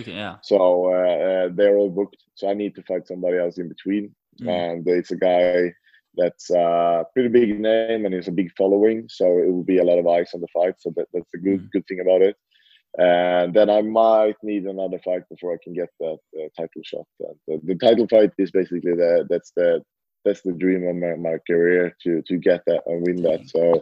[0.00, 0.36] Okay, yeah.
[0.42, 0.56] So
[0.86, 2.16] uh, uh, they're all booked.
[2.34, 4.48] So I need to fight somebody else in between Mm.
[4.48, 5.70] and it's a guy
[6.16, 9.84] that's a pretty big name and he's a big following so it will be a
[9.84, 11.70] lot of eyes on the fight so that, that's a good Mm.
[11.72, 12.36] good thing about it
[12.98, 17.06] and then i might need another fight before i can get that uh, title shot
[17.20, 19.82] and the, the title fight is basically the that's the
[20.24, 23.72] that's the dream of my, my career to to get that and win that so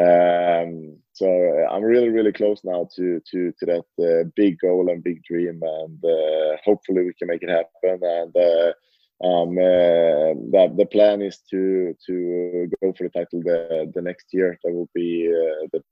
[0.00, 4.90] um so uh, i'm really really close now to to to that uh, big goal
[4.90, 8.72] and big dream and uh, hopefully we can make it happen and uh,
[9.22, 14.26] um, uh, that the plan is to to go for the title the the next
[14.32, 14.58] year.
[14.64, 15.82] That will be uh, the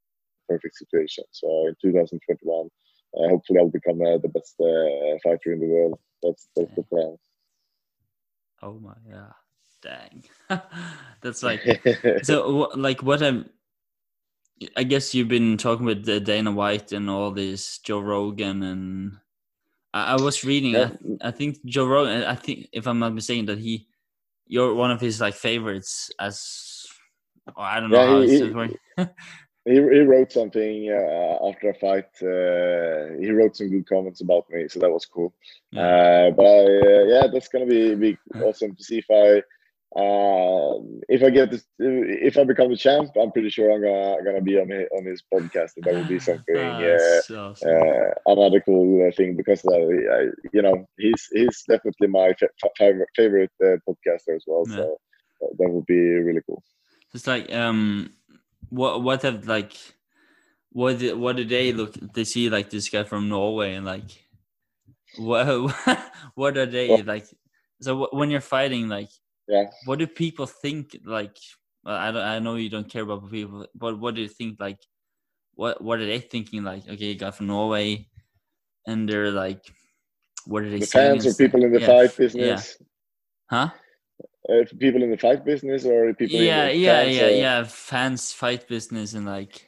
[0.48, 1.24] perfect situation.
[1.30, 2.68] So in 2021,
[3.16, 5.98] uh, hopefully I'll become uh, the best uh, fighter in the world.
[6.22, 7.16] That's that's the plan.
[8.62, 9.32] Oh my, yeah.
[9.82, 10.24] Dang.
[11.22, 11.62] That's like
[12.22, 12.70] so.
[12.76, 13.50] Like what I'm.
[14.76, 19.12] I guess you've been talking with Dana White and all this Joe Rogan and
[19.94, 20.74] I, I was reading.
[20.74, 20.90] Yeah.
[21.22, 22.24] I, I think Joe Rogan.
[22.24, 23.88] I think if I'm not mistaken, that he,
[24.46, 26.84] you're one of his like favorites as.
[27.56, 28.52] Or I don't know Yeah, how he- it's he-
[29.66, 32.08] he, he wrote something uh, after a fight.
[32.22, 35.34] Uh, he wrote some good comments about me, so that was cool.
[35.72, 35.82] Yeah.
[35.82, 39.42] Uh, but I, uh, yeah, that's gonna be, be awesome to see if I
[39.94, 40.72] uh,
[41.08, 43.10] if I get this, if I become a champ.
[43.20, 46.08] I'm pretty sure I'm gonna gonna be on his, on his podcast, and that would
[46.08, 46.56] be something.
[46.56, 47.68] Ah, Uh, that's awesome.
[47.68, 49.72] uh, another cool uh, thing because uh,
[50.16, 50.20] I,
[50.52, 54.64] you know he's he's definitely my fa- fa- favorite favorite uh, podcaster as well.
[54.68, 54.76] Yeah.
[54.76, 54.96] So
[55.58, 56.62] that would be really cool.
[57.14, 58.14] It's like um,
[58.70, 59.74] what what have like,
[60.70, 61.92] what did, what do they look?
[62.14, 64.10] They see like this guy from Norway and like,
[65.18, 65.46] what
[66.34, 67.26] what are they Well- like?
[67.82, 69.08] So when you're fighting, like,
[69.48, 69.64] Yeah.
[69.86, 70.96] what do people think?
[71.04, 71.36] Like,
[71.84, 74.60] I don't, I know you don't care about people, but what do you think?
[74.60, 74.78] Like,
[75.54, 76.64] what what are they thinking?
[76.64, 78.06] Like, okay, you got from Norway,
[78.86, 79.62] and they're like,
[80.46, 81.18] what are they The saying?
[81.20, 82.78] fans or people in the Yeah, fight business,
[83.50, 83.70] Huh?
[84.48, 87.64] uh, people in the fight business, or people Yeah, in the yeah, yeah, or- yeah.
[87.64, 89.66] Fans fight business and like,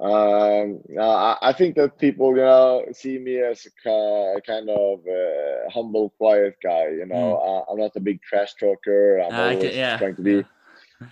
[0.00, 5.70] Um, I, I think that people, you know, see me as a kind of uh,
[5.72, 6.88] humble, quiet guy.
[6.88, 7.36] You know,
[7.68, 9.18] I, I'm not a big trash talker.
[9.18, 9.38] I'm.
[9.38, 10.44] I always yeah, trying to be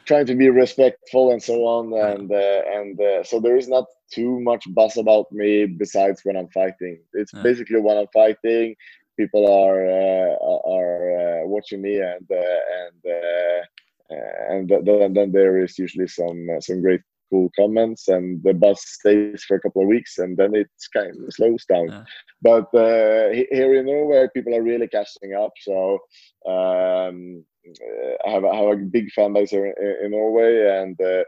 [0.06, 1.92] trying to be respectful and so on.
[1.92, 6.36] And uh, and uh, so there is not too much buzz about me besides when
[6.36, 6.98] I'm fighting.
[7.14, 7.42] It's Yeah.
[7.42, 8.74] basically when I'm fighting,
[9.18, 10.36] people are uh,
[10.68, 16.08] are uh, watching me, and uh, and uh, uh, and then then there is usually
[16.08, 17.00] some uh, some great
[17.30, 21.10] cool comments, and the buzz stays for a couple of weeks, and then it's kind
[21.10, 21.88] of slows down.
[21.88, 22.04] Yeah.
[22.42, 25.52] But uh, here in Norway, people are really catching up.
[25.60, 25.98] So
[26.46, 31.00] um, uh, I have, I have a big fan base here in, in Norway, and
[31.00, 31.24] uh,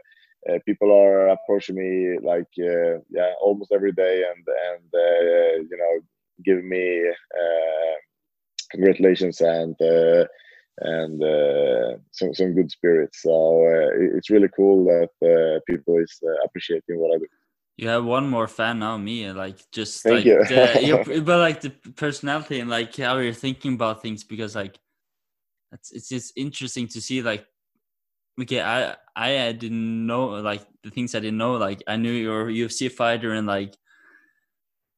[0.49, 5.77] uh, people are approaching me like uh, yeah, almost every day, and and uh, you
[5.77, 5.99] know,
[6.43, 7.95] giving me uh,
[8.71, 10.25] congratulations and uh,
[10.79, 13.21] and uh, some some good spirits.
[13.21, 17.27] So uh, it's really cool that uh, people is uh, appreciating what I do.
[17.77, 19.31] You have one more fan now, me.
[19.31, 20.43] Like just like Thank you.
[20.45, 24.77] the, your, but like the personality and like how you're thinking about things because like
[25.71, 27.45] it's it's just interesting to see like
[28.39, 32.49] okay I I didn't know like the things I didn't know like I knew you're
[32.49, 33.75] a UFC fighter and like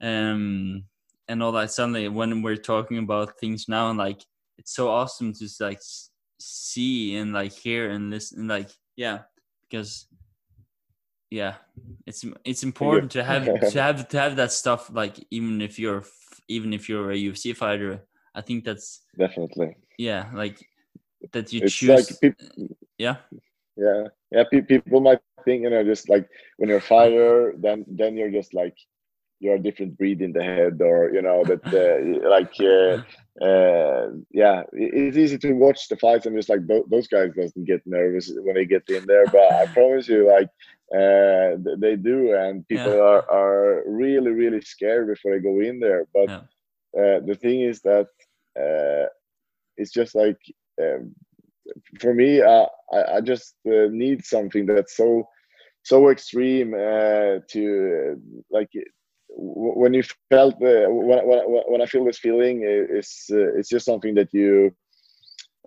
[0.01, 0.83] um
[1.27, 4.21] and all that suddenly when we're talking about things now and like
[4.57, 5.81] it's so awesome to like
[6.39, 9.19] see and like hear and listen and like yeah
[9.69, 10.07] because
[11.31, 11.55] yeah
[12.05, 16.03] it's it's important to have to have to have that stuff like even if you're
[16.47, 19.77] even if you're a UFC fighter I think that's Definitely.
[19.97, 20.59] yeah like
[21.31, 21.89] that you it's choose.
[21.89, 23.17] like peop- yeah,
[23.75, 24.43] yeah, yeah.
[24.51, 26.27] Pe- people might think you know just like
[26.57, 28.75] when you're a fighter, then then you're just like
[29.45, 34.09] you're a different breed in the head, or you know that uh, like uh, uh,
[34.31, 38.31] yeah, it's easy to watch the fights and just like those guys doesn't get nervous
[38.43, 40.49] when they get in there, but I promise you, like
[40.95, 43.01] uh, they do, and people Yeah.
[43.01, 46.05] are are really really scared before they go in there.
[46.13, 46.43] But Yeah.
[46.97, 48.07] uh, the thing is that
[48.59, 49.07] uh,
[49.77, 50.39] it's just like
[50.81, 51.13] um,
[51.99, 55.27] for me, uh, I, I just uh, need something that's so
[55.83, 57.61] so extreme uh, to
[58.13, 58.15] uh,
[58.51, 58.69] like
[59.37, 63.85] when you felt the when, when, when I feel this feeling it's uh, it's just
[63.85, 64.73] something that you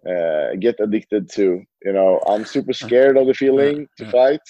[0.08, 2.20] uh, get addicted to you know?
[2.26, 4.40] I'm super scared of the feeling to fight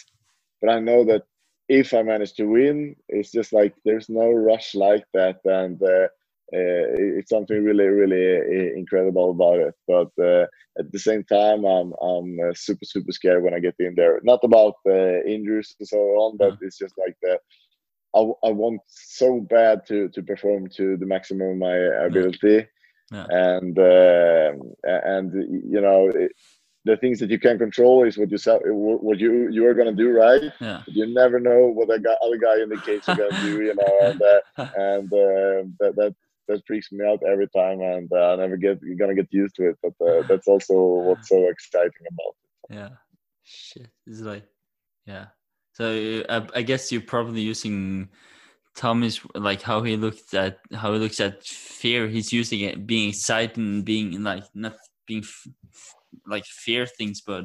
[0.63, 1.25] but I know that
[1.69, 6.09] if I manage to win it's just like there's no rush like that and uh,
[6.55, 6.87] uh,
[7.19, 9.75] it's something really really uh, incredible about it.
[9.89, 10.47] But uh,
[10.79, 14.21] at the same time i'm i'm super super scared when i get in there.
[14.23, 14.75] Not about
[15.27, 17.39] injuries and so on but it's just like the
[18.15, 21.77] I, I want so bad to to perform to the maximum of my
[22.09, 22.67] ability
[23.13, 23.27] Yeah.
[23.31, 24.55] and um,
[24.93, 25.27] a- and
[25.75, 26.33] you know it,
[26.85, 28.61] the things that you can control is what you sell,
[29.09, 32.39] what you you are gonna do right yeah, you never know what the guy, other
[32.39, 34.41] guy in the cage is gonna do you know and uh,
[34.93, 36.15] and uh, that that
[36.49, 39.69] that freaks me out every time, and uh, I never get gonna get used to
[39.71, 39.77] it.
[39.83, 40.75] But uh, that's also
[41.07, 42.51] what's so exciting about it.
[42.79, 42.89] yeah.
[43.43, 44.45] Shit, it's like,
[45.07, 45.27] yeah.
[45.79, 48.09] So uh, I, guess you're probably using
[48.75, 52.09] Tommy's like how he looks at how he looks at fear.
[52.09, 54.75] He's using it being excited and being like not
[55.07, 55.23] being
[56.27, 57.45] like fear things, but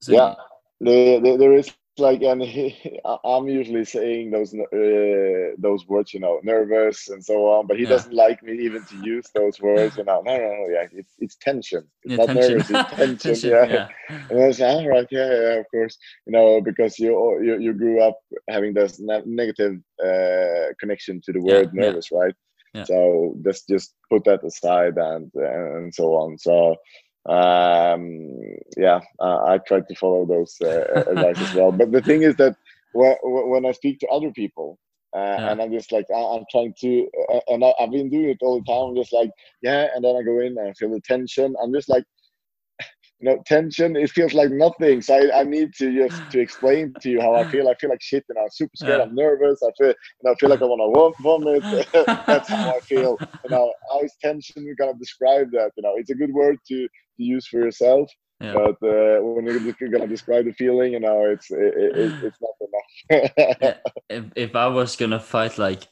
[0.00, 0.34] so yeah,
[0.80, 6.40] there, there is like, and he, I'm usually saying those uh, those words, you know,
[6.42, 7.66] nervous and so on.
[7.66, 7.90] But he Yeah.
[7.90, 9.96] doesn't like me even to use those words.
[9.96, 11.82] You know, no, no, no, yeah, it's it's tension.
[12.02, 12.50] It's yeah, not tension.
[12.52, 12.70] nervous.
[12.70, 13.18] It's tension.
[13.18, 13.66] Tension, yeah.
[13.66, 13.88] yeah.
[14.30, 17.12] And I like, all right, yeah, yeah, of course, you know, because you
[17.42, 18.18] you, you grew up
[18.48, 22.34] having this ne- negative uh, connection to the word nervous, right?
[22.74, 22.84] Yeah.
[22.84, 26.38] So just just put that aside and and so on.
[26.38, 26.76] So
[27.28, 28.30] um
[28.76, 31.70] yeah uh, i try to follow those uh, advice as well.
[31.72, 32.56] But the thing is that
[32.92, 34.78] when, when i speak to other people
[35.16, 35.52] uh, Yeah.
[35.52, 38.38] and i'm just like I- i'm trying to uh, and I, i've been doing it
[38.42, 38.90] all the time.
[38.90, 39.30] I'm just like
[39.62, 41.54] yeah and then i go in and I feel the tension.
[41.62, 42.04] I'm just like
[43.20, 45.00] you know tension it feels like nothing.
[45.02, 47.68] So I, I need to just to explain to you how i feel.
[47.68, 48.98] I feel like shit and i'm super scared.
[48.98, 49.04] Yeah.
[49.04, 49.62] i'm nervous.
[49.62, 49.94] I feel you
[50.24, 51.64] know, I feel like i want to vomit.
[52.28, 53.20] That's how i feel.
[53.44, 55.70] You know how is tension You gonna describe that?
[55.76, 56.88] You know it's a good word to,
[57.22, 58.06] to use for yourself
[58.40, 58.54] Yeah.
[58.60, 62.56] but uh, when you're gonna describe the feeling you know it's it, it, it's not
[62.66, 62.90] enough
[63.64, 63.76] Yeah,
[64.16, 65.82] if if I was gonna fight like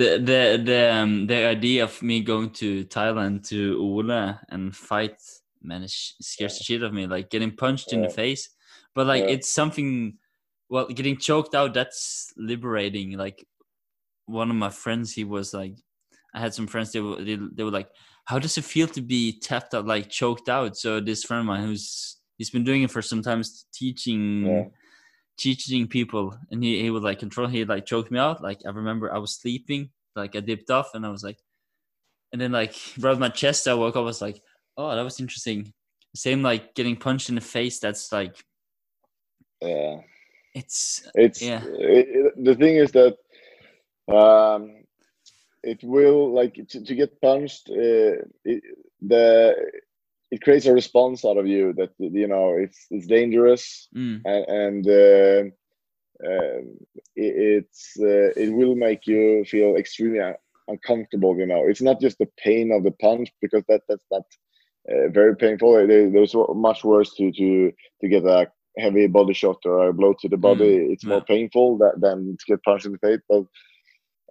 [0.00, 5.18] the the the um the idea of me going to Thailand to Ole and fight
[5.62, 8.48] man it scares the shit of me like getting punched in the face
[8.94, 9.34] but like Yeah.
[9.34, 10.16] it's something
[10.72, 13.38] well getting choked out that's liberating like
[14.26, 15.74] one of my friends he was like
[16.34, 17.90] I had some friends they were they, they were like
[18.30, 21.46] how does it feel to be tapped out like choked out so this friend of
[21.46, 24.64] mine who's he's been doing it for some sometimes teaching Yeah.
[25.36, 28.70] teaching people and he, he would like control he like choked me out like i
[28.70, 31.38] remember i was sleeping like i dipped off and i was like
[32.32, 34.40] and then like rubbed my chest i woke up I was like
[34.76, 35.72] oh that was interesting
[36.14, 38.36] same like getting punched in the face that's like
[39.60, 39.96] yeah
[40.54, 41.62] it's it's Yeah.
[41.64, 43.16] it, it- the thing is that
[44.08, 44.79] um
[45.62, 48.62] it will like to, to get punched uh, it,
[49.02, 49.54] the
[50.30, 53.88] it creates a response out of you that you know it's it's dangerous.
[53.96, 55.40] Mm, and, and uh,
[56.28, 56.76] um,
[57.16, 60.20] it, it's uh, it will make you feel extremely
[60.68, 61.64] uncomfortable you know.
[61.66, 64.22] It's not just the pain of the punch because that that's not
[64.90, 65.86] uh, very painful.
[65.86, 70.28] There's much worse to to to get a heavy body shot or a blow to
[70.28, 70.76] the body.
[70.92, 73.20] It's more painful that, than to get punched in the face.
[73.28, 73.44] But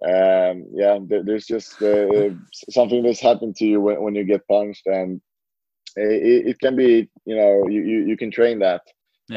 [0.06, 2.28] um yeah there, there's just uh,
[2.70, 5.20] something that's happened to you when, when you get punched and
[5.96, 8.82] it, it can be you know you, you, you can train that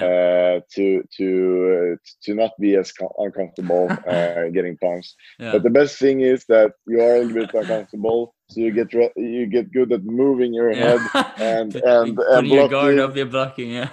[0.01, 5.16] uh, to to uh, to not be as uncomfortable uh, getting punched.
[5.39, 8.72] yeah But the best thing is that you are a little bit uncomfortable, so you
[8.72, 11.01] get re- you get good at moving your head.
[11.39, 13.89] and- and- and putting your guard up you're blocking yeah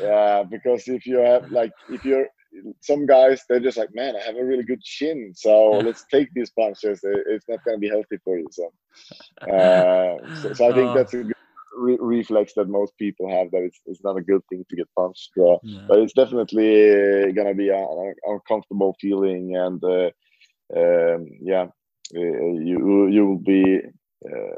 [0.00, 2.26] Yeah, because if you have like if you're
[2.80, 6.28] some guys, they're just like, man, I have a really good chin, so let's take
[6.34, 7.00] these punches.
[7.02, 8.46] It's not going to be healthy for you.
[8.50, 8.64] So,
[9.52, 10.94] uh, so, so I think Oh.
[10.94, 11.32] that's a good
[11.78, 14.88] re- reflex that most people have that it's, it's not a good thing to get
[14.96, 15.30] punched.
[15.38, 15.88] Uh, yeah.
[15.88, 20.10] but it's definitely uh, gonna be an uncomfortable feeling and uh,
[20.76, 21.66] um, yeah
[22.12, 23.80] you you will be
[24.24, 24.56] uh,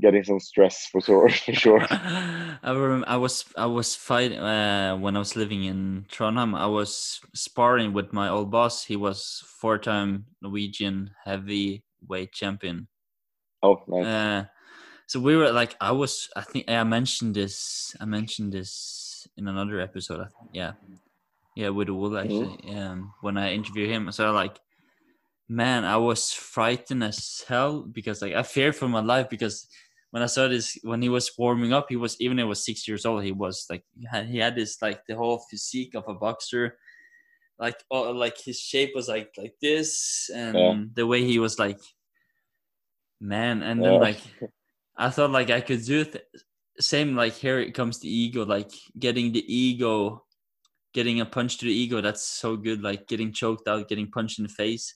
[0.00, 1.28] getting some stress for sure.
[1.46, 1.86] For sure.
[1.90, 6.56] I remember I was I was fighting uh, when I was living in Trondheim.
[6.56, 8.84] I was sparring with my old boss.
[8.84, 12.88] He was four-time Norwegian heavyweight champion.
[13.62, 14.06] Oh, nice.
[14.06, 14.44] Uh,
[15.06, 16.28] so we were like, I was.
[16.36, 17.94] I think I mentioned this.
[18.00, 20.20] I mentioned this in another episode.
[20.20, 20.72] I think, yeah,
[21.56, 22.56] yeah, with Wool actually.
[22.74, 24.58] Um, when I interviewed him, so like
[25.48, 29.66] man, I was frightened as hell because like I feared for my life because
[30.10, 32.86] when I saw this when he was warming up, he was even he was six
[32.86, 33.84] years old, he was like
[34.26, 36.78] he had, this like the whole physique of a boxer,
[37.58, 40.84] like oh, like his shape was like like this, and Yeah.
[40.94, 41.80] the way he was like,
[43.20, 44.20] man, and then like
[44.96, 46.28] I thought like I could do it.
[46.80, 50.24] Same like here it comes the ego, like getting the ego,
[50.94, 52.00] getting a punch to the ego.
[52.00, 52.82] That's so good.
[52.82, 54.94] Like getting choked out, getting punched in the face.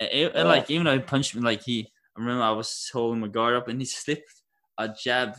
[0.00, 0.42] And, and, Yeah.
[0.44, 3.54] like even though he punched me, like he, I remember I was holding my guard
[3.56, 4.32] up and he slipped
[4.78, 5.36] a jab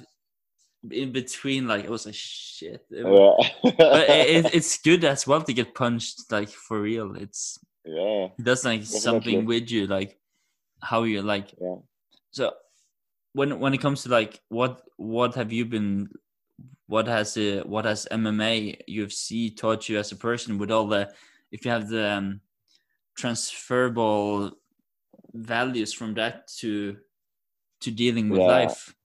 [0.91, 1.67] in between.
[1.67, 2.85] Like it was like shit.
[2.91, 3.71] It was- Yeah.
[3.77, 7.15] but it, it, it's good as well to get punched like for real.
[7.15, 8.29] It's yeah.
[8.37, 10.17] it does like something with you, like
[10.81, 11.53] how you like.
[11.59, 11.77] Yeah.
[12.31, 12.53] So
[13.33, 16.09] when when it comes to like what what have you been
[16.87, 21.11] what has uh, what has MMA UFC taught you as a person with all the
[21.51, 22.41] if you have the um,
[23.15, 24.51] transferable
[25.33, 26.97] values from that to
[27.81, 28.47] to dealing with Yeah.
[28.47, 28.95] life.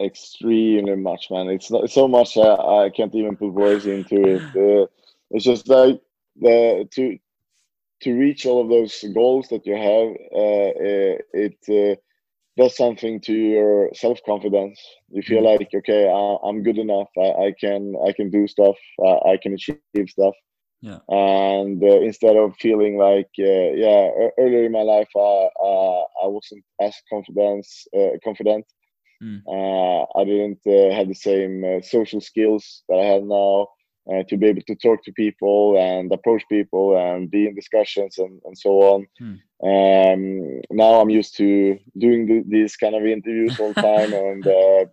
[0.00, 1.48] extremely much, man.
[1.48, 4.46] It's not so much uh, I can't even put words into it.
[4.56, 4.86] Uh,
[5.30, 6.00] it's just like
[6.36, 7.18] the to
[8.02, 10.08] to reach all of those goals that you have.
[10.32, 11.96] Uh, uh, it uh,
[12.56, 14.80] does something to your self confidence.
[15.10, 15.58] You feel Mm.
[15.58, 17.08] like okay, I, I'm good enough.
[17.18, 18.76] I, I can I can do stuff.
[19.04, 20.34] I, I can achieve stuff.
[20.80, 20.98] Yeah.
[21.08, 26.26] And uh, instead of feeling like uh, yeah, earlier in my life, I uh, I
[26.26, 28.64] wasn't as confidence uh, confident.
[29.22, 29.42] Mm.
[29.48, 33.66] Uh, I didn't uh, have the same uh, social skills that I have now
[34.10, 38.18] uh, to be able to talk to people and approach people and be in discussions
[38.18, 39.06] and, and so on.
[39.18, 39.34] Hmm.
[39.68, 44.46] Um, now I'm used to doing th- these kind of interviews all the time and
[44.46, 44.84] uh,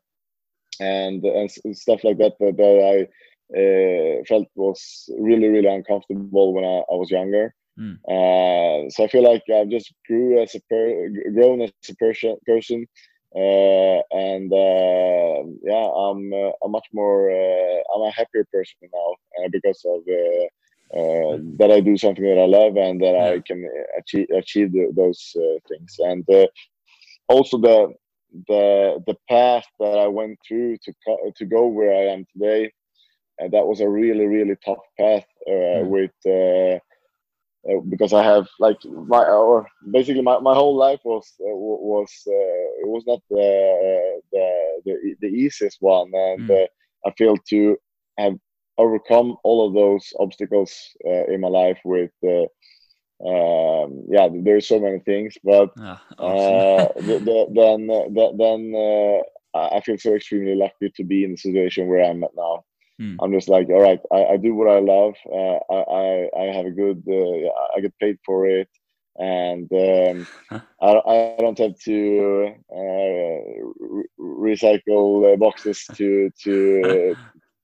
[0.80, 3.08] and and stuff like that that, that I
[3.54, 7.54] uh, felt was really really uncomfortable when I, I was younger.
[7.78, 7.96] Hmm.
[8.08, 12.38] Uh, so I feel like I've just grew as a per- grown as a person
[12.46, 12.88] person
[13.36, 19.44] uh, and uh, yeah, I'm uh, a much more uh, I'm a happier person now
[19.44, 23.42] uh, because of uh, uh, that I do something that I love and that I
[23.46, 23.68] can
[24.00, 26.48] achieve achieve the, those uh, things and uh,
[27.28, 27.94] also the
[28.48, 32.72] the the path that I went through to co- to go where I am today.
[33.40, 35.90] And that was a really really tough path uh, Mm.
[35.94, 36.12] with.
[36.26, 36.80] Uh,
[37.70, 42.12] uh, because I have like my or basically my, my whole life was uh, was
[42.28, 44.48] uh, it was not the the
[44.86, 46.64] the, the easiest one, and Mm.
[46.64, 46.68] uh,
[47.08, 47.78] I feel to
[48.18, 48.36] have
[48.78, 50.72] overcome all of those obstacles
[51.06, 52.12] uh, in my life with.
[52.24, 52.46] Uh,
[53.26, 57.02] um, yeah, there's so many things, but Ah, uh, awesome.
[57.08, 59.22] th- th- then uh, th- then uh,
[59.58, 62.64] I I feel so extremely lucky to be in the situation where I'm at now.
[62.98, 63.18] Hmm.
[63.22, 65.16] I'm just like, all right, I, I do what I love.
[65.32, 68.70] Uh, I, I I have a good, uh, I get paid for it,
[69.18, 70.28] and um,
[70.82, 72.34] I, I don't have to
[72.72, 73.38] uh,
[73.80, 77.12] re- recycle uh, boxes to to.
[77.12, 77.16] Uh,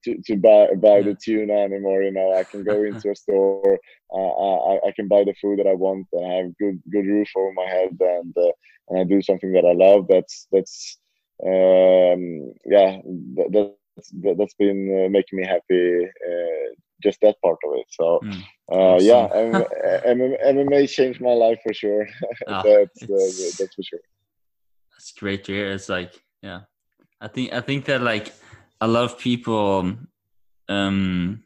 [0.06, 2.02] to, to buy buy the tuna anymore.
[2.04, 3.64] You know, I can go into a store.
[3.98, 4.18] Uh,
[4.48, 7.28] I I can buy the food that I want and I have good good roof
[7.36, 8.52] over my head and uh,
[8.90, 10.08] and I do something that I love.
[10.10, 11.00] That's that's
[11.44, 13.00] um, yeah.
[13.38, 16.06] That, that's that, that's been uh, making me happy.
[16.06, 17.86] Uh, just that part of it.
[17.90, 18.44] So Mm.
[18.72, 19.64] uh, yeah, Awesome.
[20.06, 22.08] M- M- MMA changed my life for sure.
[22.48, 24.00] Ah, that's uh, that's for sure.
[24.92, 25.72] That's great to hear.
[25.72, 26.62] It's like, yeah,
[27.20, 28.34] I think I think that like
[28.80, 29.98] a lot of people,
[30.70, 31.44] um,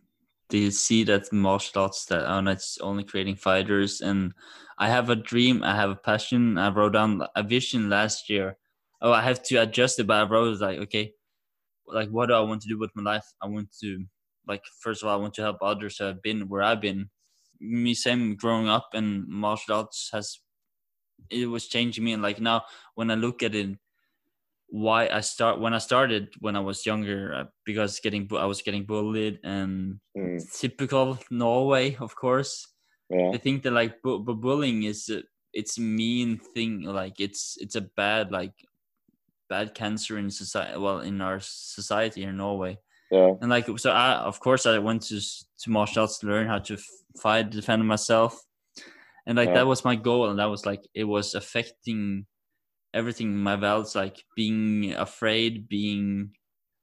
[0.49, 4.33] they see that martial arts that oh, it's only creating fighters, and
[4.77, 6.57] I have a dream, I have a passion.
[6.57, 8.57] I wrote down a vision last year.
[9.01, 11.13] Oh, I have to adjust it, but I wrote like, okay,
[11.87, 13.25] like what do I want to do with my life?
[13.41, 14.05] I want to,
[14.47, 17.09] like, first of all, I want to help others who have been where I've been.
[17.59, 20.39] Me, same growing up, and martial arts has
[21.29, 22.13] it was changing me.
[22.13, 22.63] And like now
[22.95, 23.77] when i look at it
[24.67, 28.61] why i start when i started when i was younger uh, because getting i was
[28.61, 32.67] getting bullied and Mm, typical norway of course.
[33.09, 35.23] Yeah, i think that like bu- bu- bullying is a,
[35.53, 36.81] it's a mean thing.
[36.83, 38.53] Like it's it's a bad like
[39.49, 42.79] bad cancer in society well in our society in norway.
[43.11, 45.19] Yeah, and like so i of course i went to
[45.59, 46.77] to martial arts to learn how to
[47.21, 48.41] fight defend myself.
[49.27, 49.55] And like Yeah.
[49.55, 52.27] that was my goal and that was like it was affecting
[52.93, 56.35] everything in my values like being afraid being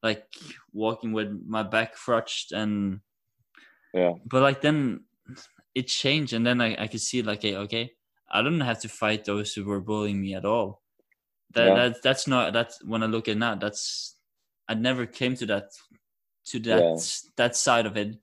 [0.03, 0.27] like
[0.73, 3.01] walking with my back crutched and
[3.93, 4.13] yeah.
[4.25, 5.05] But like then
[5.75, 7.93] it changed and then i, I could see like okay, okay
[8.31, 10.82] i don't have to fight those who were bullying me at all
[11.53, 11.75] that, Yeah.
[11.89, 14.15] that that's not that's when i look at that that's
[14.67, 15.65] i never came to that
[16.45, 16.97] to that Yeah.
[17.37, 18.17] that side of it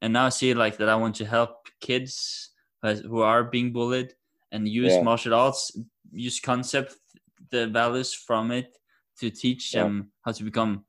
[0.00, 2.50] and now i see like that i want to help kids
[2.82, 4.14] who- are being bullied
[4.52, 5.02] and use Yeah.
[5.02, 5.72] martial arts
[6.12, 6.96] use concept
[7.50, 8.76] the values from it
[9.20, 10.84] to teach them how to become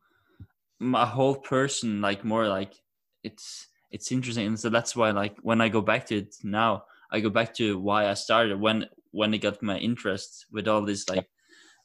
[0.81, 2.73] a whole person like more like
[3.23, 6.83] it's it's interesting and so that's why like when i go back to it now
[7.11, 10.81] i go back to why i started when when it got my interest with all
[10.81, 11.29] this like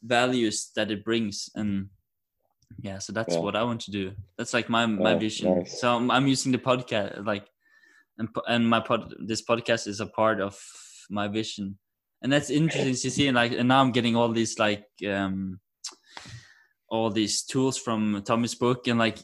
[0.02, 1.88] values that it brings and
[2.82, 3.40] yeah so that's Yeah.
[3.40, 5.80] what i want to do that's like my my vision nice.
[5.80, 7.46] so I'm, I'm using the podcast like
[8.18, 10.58] and and my pod this podcast is a part of
[11.10, 11.78] my vision
[12.22, 15.58] and that's interesting to see and like and now i'm getting all these like um
[16.88, 19.18] all these tools from tommy's book and like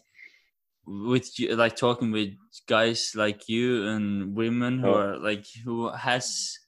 [0.87, 2.31] with you like talking with
[2.69, 4.95] guys like you and women who Yeah.
[4.97, 6.59] are like who has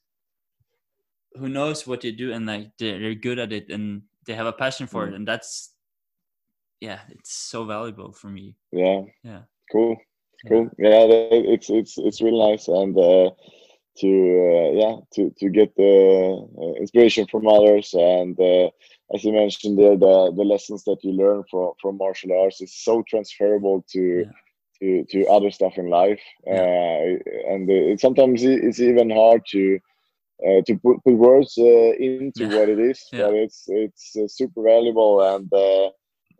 [1.39, 4.53] who knows what they do and like they're, good at it and they have a
[4.63, 5.15] passion for it Mm.
[5.17, 5.73] and that's
[6.81, 9.43] yeah it's so valuable for me yeah Yeah.
[9.71, 9.95] cool
[10.47, 11.03] cool yeah
[11.53, 13.29] it's it's it's really nice and uh
[14.01, 15.93] to uh, yeah to to get the
[16.61, 18.69] uh, inspiration from others and uh,
[19.13, 22.73] as you mentioned there the the lessons that you learn from from martial arts is
[22.87, 24.31] so transferable to Yeah.
[24.79, 26.63] to to other stuff in life Yeah.
[26.63, 29.61] uh, and it, sometimes it's even hard to
[30.47, 32.47] uh, to put, put words uh, into Yeah.
[32.47, 33.19] what it is Yeah.
[33.19, 35.87] but it's it's uh, super valuable and uh,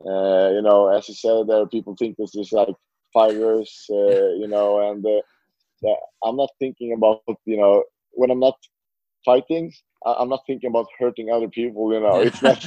[0.10, 2.76] uh, you know as you said there people think this is like
[3.14, 5.22] fighters uh, you know and uh,
[6.26, 7.68] i'm not thinking about you know
[8.00, 8.46] when i'm not
[9.18, 9.64] fighting
[10.06, 12.60] I- i'm not thinking about hurting other people you know it's not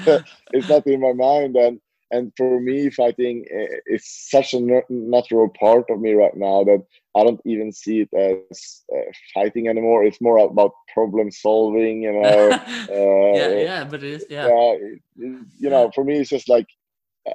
[0.52, 1.80] it's not in my mind and
[2.12, 4.60] and for me fighting uh, is such a
[4.90, 6.82] natural part of me right now that
[7.16, 8.88] i don't even see it as uh,
[9.34, 12.56] fighting anymore it's more about problem solving you know
[12.90, 15.00] uh, yeah yeah but it is yeah it-
[15.58, 16.66] you know, for me, it's just like
[17.28, 17.32] uh,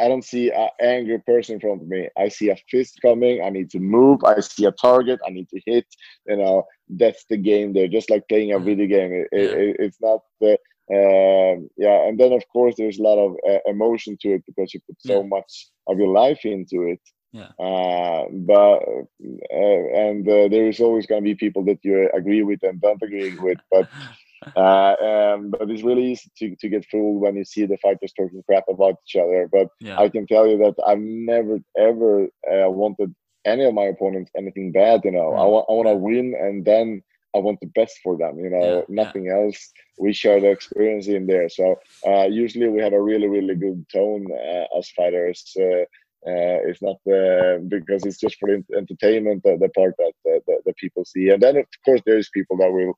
[0.00, 2.08] I don't see an angry person in front of me.
[2.18, 3.42] I see a fist coming.
[3.44, 4.20] I need to move.
[4.24, 5.20] I see a target.
[5.26, 5.86] I need to hit.
[6.26, 7.88] You know, that's the game there.
[7.88, 8.68] Just like playing a Mhm.
[8.68, 9.12] video game.
[9.12, 9.60] It, Yeah.
[9.62, 10.58] it- it's not the
[10.92, 12.06] um, yeah.
[12.08, 14.96] And then of course there's a lot of uh, emotion to it because you put
[15.00, 15.24] so Yeah.
[15.24, 17.00] much of your life into it.
[17.32, 17.52] Yeah.
[17.60, 22.42] Uh, but uh, and uh, there is always going to be people that you agree
[22.42, 23.58] with and don't agree with.
[23.70, 23.86] But
[24.56, 28.12] uh, um, but it's really easy to, to get fooled when you see the fighters
[28.12, 29.48] talking crap about each other.
[29.50, 33.14] But yeah I can tell you that I've never ever uh, wanted
[33.44, 35.02] any of my opponents anything bad.
[35.04, 35.52] You know, I Mm.
[35.52, 37.02] want I want to win, and then
[37.34, 38.38] I want the best for them.
[38.38, 39.04] You know, Yeah, yeah.
[39.04, 39.70] nothing else.
[39.98, 41.48] We share the experience in there.
[41.48, 41.76] So
[42.06, 45.40] uh, usually we have a really really good tone uh, as fighters.
[45.58, 45.84] Uh,
[46.26, 50.60] uh, it's not uh, because it's just for entertainment the, the part that, that, that
[50.66, 52.94] that people see, and then of course there's people that will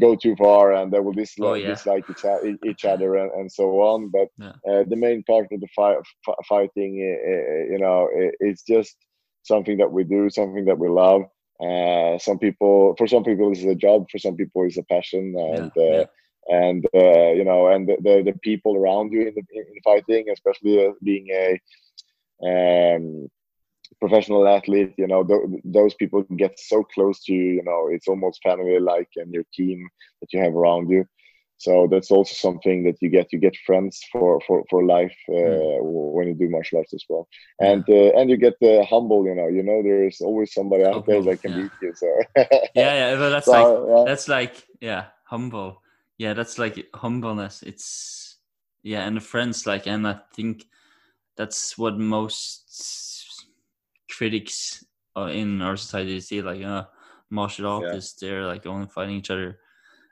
[0.00, 1.70] go too far and they will dislike, Oh, yeah.
[1.70, 2.24] dislike each,
[2.64, 4.10] each other and, and so on.
[4.10, 4.52] But Yeah.
[4.68, 5.94] uh, the main part of the fi-
[6.28, 8.08] f- fighting, uh, uh, you know,
[8.40, 8.96] it's just
[9.42, 11.22] something that we do, something that we love.
[11.60, 14.06] Uh, some people, for some people, this is a job.
[14.10, 16.04] For some people, it's a passion, and yeah, uh,
[16.48, 20.26] and uh, you know, and the, the the people around you in the in fighting,
[20.30, 21.60] especially uh, being a
[22.44, 23.28] um,
[24.00, 27.52] professional athlete, you know, th- those people get so close to you.
[27.52, 29.88] You know, it's almost family like, and your team
[30.20, 31.06] that you have around you.
[31.56, 33.32] So that's also something that you get.
[33.32, 37.28] You get friends for for for life uh, when you do martial arts as well,
[37.60, 39.24] and uh, and you get the humble.
[39.24, 41.62] You know, you know, there is always somebody out there that can yeah.
[41.62, 41.92] beat you.
[41.94, 42.08] So
[42.74, 44.04] yeah yeah but that's So, like yeah.
[44.04, 45.82] that's like yeah humble
[46.18, 48.36] yeah that's like humbleness it's
[48.82, 50.64] yeah and the friends like and i think
[51.36, 53.46] that's what most
[54.10, 54.84] critics
[55.16, 56.84] uh, in our society see like uh
[57.30, 59.58] martial artists they're like only fighting each other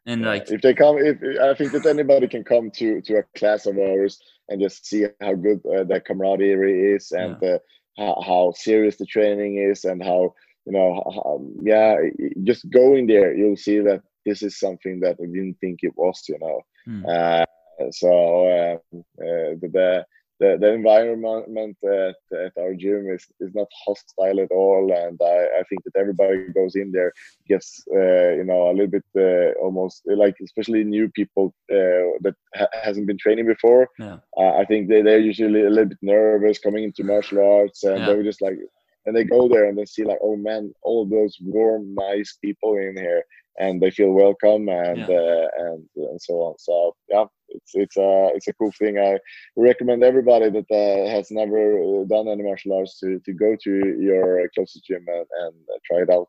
[0.07, 3.19] and Yeah, like if they come, if I think that anybody can come to to
[3.19, 7.59] a class of ours and just see how good uh, the camaraderie is and uh,
[7.97, 10.35] how, how serious the training is and how
[10.67, 11.97] you know, how, yeah,
[12.45, 16.23] just going there, you'll see that this is something that I didn't think it was,
[16.29, 16.61] you know.
[16.85, 17.05] Hmm.
[17.07, 17.45] Uh,
[17.91, 20.07] so uh, uh, the, the
[20.43, 25.39] the the environment at, at our gym is, is not hostile at all, and I,
[25.61, 27.13] I think that everybody goes in there
[27.51, 27.67] gets
[28.01, 31.47] uh, you know a little bit uh, almost like especially new people
[31.79, 33.85] uh, that ha- hasn't been training before.
[33.99, 34.19] Yeah.
[34.41, 37.99] Uh, I think they they're usually a little bit nervous coming into martial arts, and
[37.99, 38.07] Yeah.
[38.07, 38.59] they were just like
[39.07, 42.77] and they go there and they see like oh man all those warm nice people
[42.77, 43.23] in here
[43.59, 45.19] and they feel welcome and Yeah.
[45.21, 49.19] uh, and and so on so yeah it's it's a it's a cool thing i
[49.57, 53.73] recommend everybody that uh, has never uh, done any martial arts to to go to
[54.09, 56.29] your closest gym and, and uh, try it out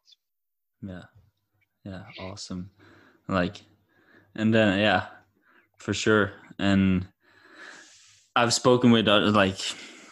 [0.82, 1.06] Yeah.
[1.86, 2.04] Yeah.
[2.20, 2.72] Awesome.
[3.28, 3.62] Like,
[4.36, 5.04] and then, yeah,
[5.78, 6.32] for sure.
[6.60, 7.08] And
[8.36, 9.60] I've spoken with uh, like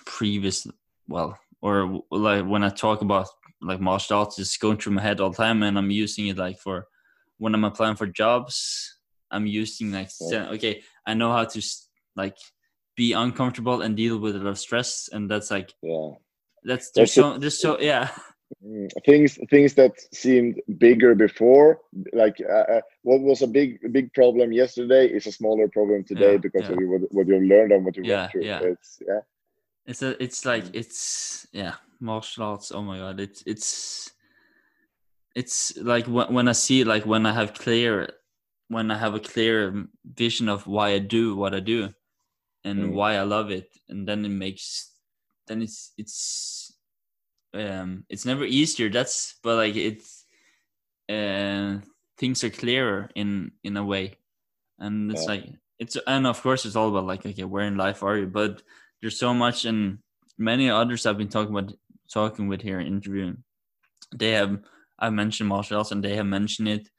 [0.06, 0.68] previous,
[1.08, 3.28] well, or like when I talk about
[3.62, 5.64] like martial arts, it's going through my head all the time.
[5.64, 6.88] And I'm using it like for
[7.38, 8.98] when I'm applying for jobs,
[9.30, 11.62] I'm using like, okay, I know how to
[12.16, 12.38] like
[12.96, 15.10] be uncomfortable and deal with a lot of stress.
[15.12, 16.12] And that's like, yeah
[16.64, 18.10] that's, there's so, there's so, yeah.
[18.64, 21.80] Mm, things things that seemed bigger before
[22.12, 26.34] like uh, uh, what was a big big problem yesterday is a smaller problem today
[26.34, 26.76] Yeah, because yeah.
[26.76, 28.60] of what, what you learned and what you Yeah, went through yeah.
[28.60, 29.22] it's yeah
[29.86, 30.76] It's a, it's like Mm.
[30.76, 32.72] it's yeah, martial arts.
[32.72, 34.12] Oh my god, it's it's
[35.36, 38.10] it's like when when I see like when I have clear
[38.68, 41.94] when I have a clear vision of why I do what I do
[42.64, 42.94] and Mm.
[42.94, 44.92] why I love it, and then it makes
[45.48, 46.78] then it's it's
[47.54, 48.90] um it's never easier.
[48.90, 50.26] That's but like it's
[51.10, 51.80] uh
[52.18, 54.18] things are clearer in in a way,
[54.80, 55.34] and it's Yeah.
[55.34, 55.46] like
[55.80, 58.62] it's and of course it's all about like okay where in life are you, but
[59.02, 60.00] there's so much and
[60.38, 61.74] many others I've been talking about
[62.12, 63.44] talking with here interviewing.
[64.16, 64.60] They have
[65.00, 66.90] I mentioned martial arts and they have mentioned it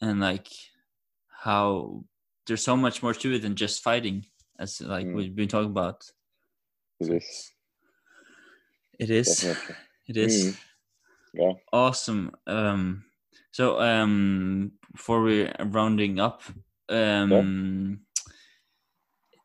[0.00, 0.48] and like
[1.28, 2.04] how
[2.46, 4.24] there's so much more to it than just fighting
[4.58, 5.14] as like Mm.
[5.14, 6.02] we've been talking about.
[7.00, 7.52] It is.
[8.98, 9.36] It is.
[9.40, 9.76] Definitely.
[10.08, 10.44] It is.
[10.46, 10.58] Mm.
[11.34, 11.52] yeah.
[11.72, 12.30] Awesome.
[12.46, 13.04] Um
[13.50, 16.42] so um before we're rounding up
[16.88, 18.00] um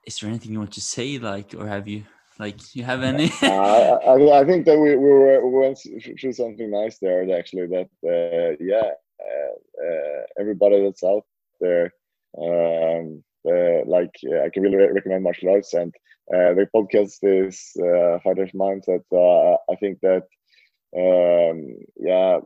[0.06, 2.04] is there anything you want to say like or have you
[2.40, 3.48] like you have any uh,
[4.12, 5.78] I, I- think that we, we were we went
[6.20, 8.92] through something nice there actually that uh, yeah
[9.26, 11.24] uh, uh, everybody that's out
[11.60, 11.94] there
[12.38, 15.94] um, uh, like uh, I can really re- recommend martial arts and
[16.34, 20.24] uh, the podcast is uh, fighters mindset uh, I think that
[20.98, 22.40] um, yeah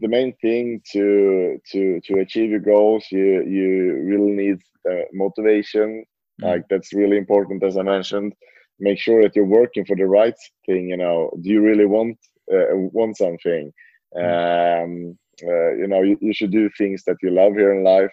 [0.00, 4.58] the main thing to to to achieve your goals you you really need
[4.90, 6.04] uh, motivation.
[6.42, 8.32] Like that's really important as i mentioned.
[8.78, 11.30] Make sure that you're working for the right thing you know.
[11.42, 12.18] Do you really want
[12.52, 13.72] uh, want something?
[14.16, 18.12] Um uh, you know you, you should do things that you love here in life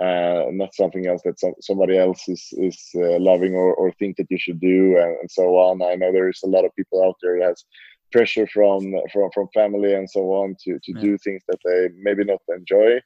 [0.00, 4.16] uh, not something else that some, somebody else is is uh, loving or, or think
[4.16, 5.80] that you should do and, and so on.
[5.82, 7.64] I know there's a lot of people out there that has
[8.10, 11.00] pressure from from from family and so on to to Yeah.
[11.06, 13.00] do things that they maybe not enjoy.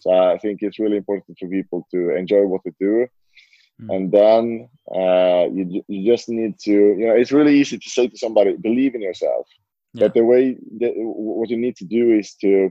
[0.00, 3.06] So i think it's really important for people to enjoy what they do
[3.80, 3.94] Mm.
[3.94, 8.06] and then uh, you, you just need to you know it's really easy to say
[8.08, 9.46] to somebody believe in yourself
[9.92, 10.00] Yeah.
[10.02, 12.70] but the way that, what you need to do is to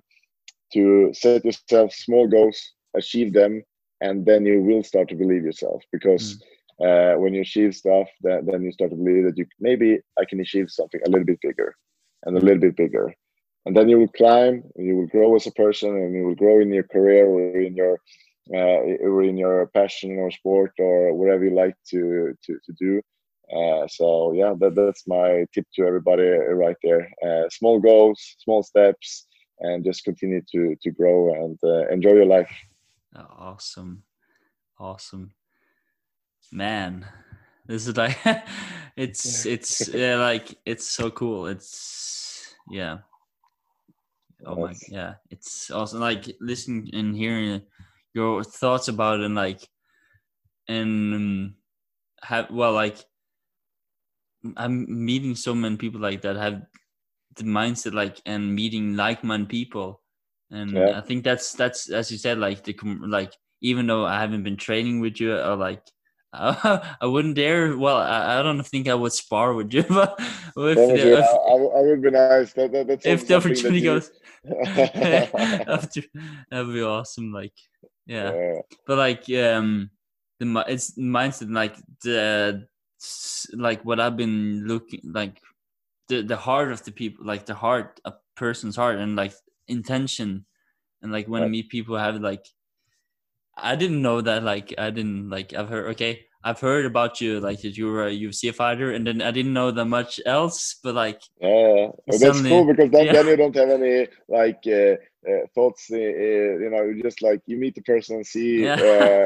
[0.73, 2.59] to set yourself small goals
[2.95, 3.63] achieve them
[4.01, 6.23] and then you will start to believe yourself because
[6.85, 10.23] uh, when you achieve stuff then, then you start to believe that you maybe i
[10.29, 11.75] can achieve something a little bit bigger
[12.25, 13.07] and a little bit bigger
[13.65, 16.35] and then you will climb and you will grow as a person and you will
[16.43, 17.99] grow in your career or in your
[18.49, 23.01] or in your passion or sport or whatever you like to to, to do.
[23.53, 26.27] Uh, so yeah that, that's my tip to everybody
[26.63, 27.09] right there.
[27.25, 29.27] Uh, small goals small steps
[29.59, 32.51] and just continue to to grow and uh, enjoy your life.
[33.15, 34.03] Oh, awesome.
[34.79, 35.31] Awesome.
[36.51, 37.05] Man
[37.65, 38.17] this is like
[38.95, 41.47] it's it's yeah like it's so cool.
[41.47, 42.99] It's yeah.
[44.45, 46.01] Oh my yeah it's awesome.
[46.01, 47.61] Like listening and hearing
[48.13, 49.61] your thoughts about it and like
[50.67, 51.55] and um,
[52.21, 52.97] have well like
[54.57, 56.61] i'm meeting so many people like that have
[57.35, 60.01] the mindset like and meeting like-minded people
[60.51, 60.97] and Yeah.
[60.97, 64.43] i think that's that's as you said like the com- like even though i haven't
[64.43, 65.81] been training with you or like
[66.35, 67.77] I wouldn't dare.
[67.77, 70.25] Well, I, I don't think I would spar with you, but if,
[70.57, 73.81] That the, yeah, if, I, I would be nice that, that, if the that opportunity
[73.81, 74.09] you- goes,
[76.49, 77.31] that'd be awesome.
[77.31, 77.53] Like,
[78.05, 78.61] yeah, Yeah.
[78.85, 79.91] but like, um,
[80.39, 82.67] the it's mindset like the
[83.53, 85.41] like what I've been looking like
[86.09, 89.33] the the heart of the people, like the heart, a person's heart, and like
[89.67, 90.45] intention,
[91.01, 92.47] and like when I meet people, have like
[93.57, 94.43] I didn't know that.
[94.43, 96.25] Like I didn't like I've heard okay.
[96.43, 99.53] I've heard about you like that you were a UFC fighter, and then I didn't
[99.53, 100.75] know that much else.
[100.83, 103.13] But like Yeah, that's Suddenly- cool because then, yeah.
[103.13, 104.95] then you don't have any like uh,
[105.29, 105.87] uh, thoughts.
[105.91, 105.99] Uh, uh,
[106.63, 108.75] you know, you just like you meet the person and see Yeah.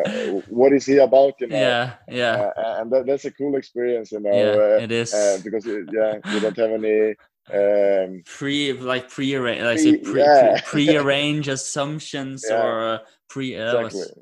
[0.06, 1.34] uh, what is he about.
[1.40, 4.12] You know, yeah, yeah, uh, and that, that's a cool experience.
[4.12, 4.76] You know, yeah.
[4.78, 5.14] uh, It is.
[5.14, 7.16] uh, because yeah, you don't have any
[7.50, 10.60] Um, pre like pre-arrange like Pre- pre, yeah.
[10.66, 12.98] pre, arrange assumptions or uh,
[13.30, 14.00] pre that exactly.
[14.00, 14.14] was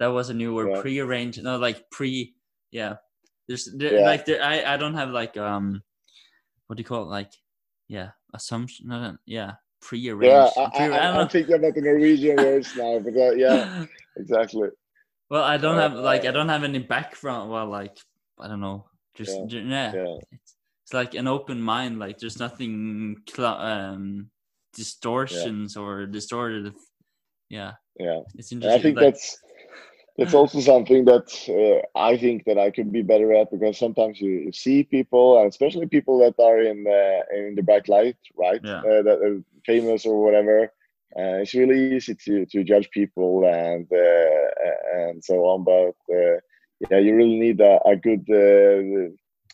[0.00, 0.80] that was a new word Yeah.
[0.82, 2.34] pre-arrange no like pre
[2.74, 2.94] yeah
[3.46, 4.06] there's there, Yeah.
[4.10, 5.80] like there, I I don't have like um
[6.66, 7.32] what do you call it like
[7.88, 11.20] yeah assumption no, no, yeah pre-arrange Yeah, I, pre- I, I don't I.
[11.22, 13.84] I'm thinking about the Norwegian words now, but uh, yeah,
[14.16, 14.68] exactly.
[15.30, 17.96] well I don't have like I Uh, don't have any background well like
[18.40, 19.60] I don't know just Yeah.
[19.60, 24.30] yeah, Yeah, It's, it's like an open mind like there's nothing cl- um
[24.74, 26.74] distortions or distorted
[27.48, 28.20] yeah yeah.
[28.34, 29.38] it's And interesting I think like, that's
[30.16, 34.20] that's also something that uh, I think that I could be better at because sometimes
[34.20, 38.16] you, you see people, and especially people that are in uh, in the bright light,
[38.36, 38.60] right?
[38.62, 38.78] Yeah.
[38.78, 40.72] Uh, that are famous or whatever.
[41.16, 46.38] Uh, it's really easy to, to judge people and uh, and so on, but uh,
[46.90, 49.08] yeah, you really need a, a good uh,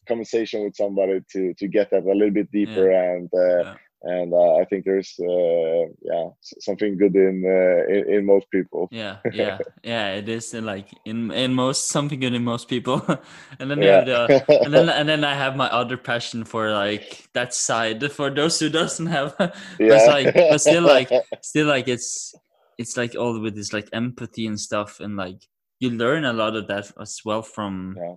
[0.07, 3.77] conversation with somebody to to get that a little bit deeper and uh, Yeah.
[4.03, 6.29] And uh, I think there's uh, yeah
[6.61, 8.89] something good in, uh, in in most people.
[8.91, 13.03] yeah yeah yeah it is uh, like in in most something good in most people
[13.61, 14.21] and then you have the
[14.65, 18.59] and then and then i have my other passion for like that side for those
[18.59, 21.09] who doesn't have but it's like but still like
[21.41, 22.35] still like it's
[22.79, 25.39] it's like all with this like empathy and stuff and like
[25.79, 28.17] you learn a lot of that as well from Yeah.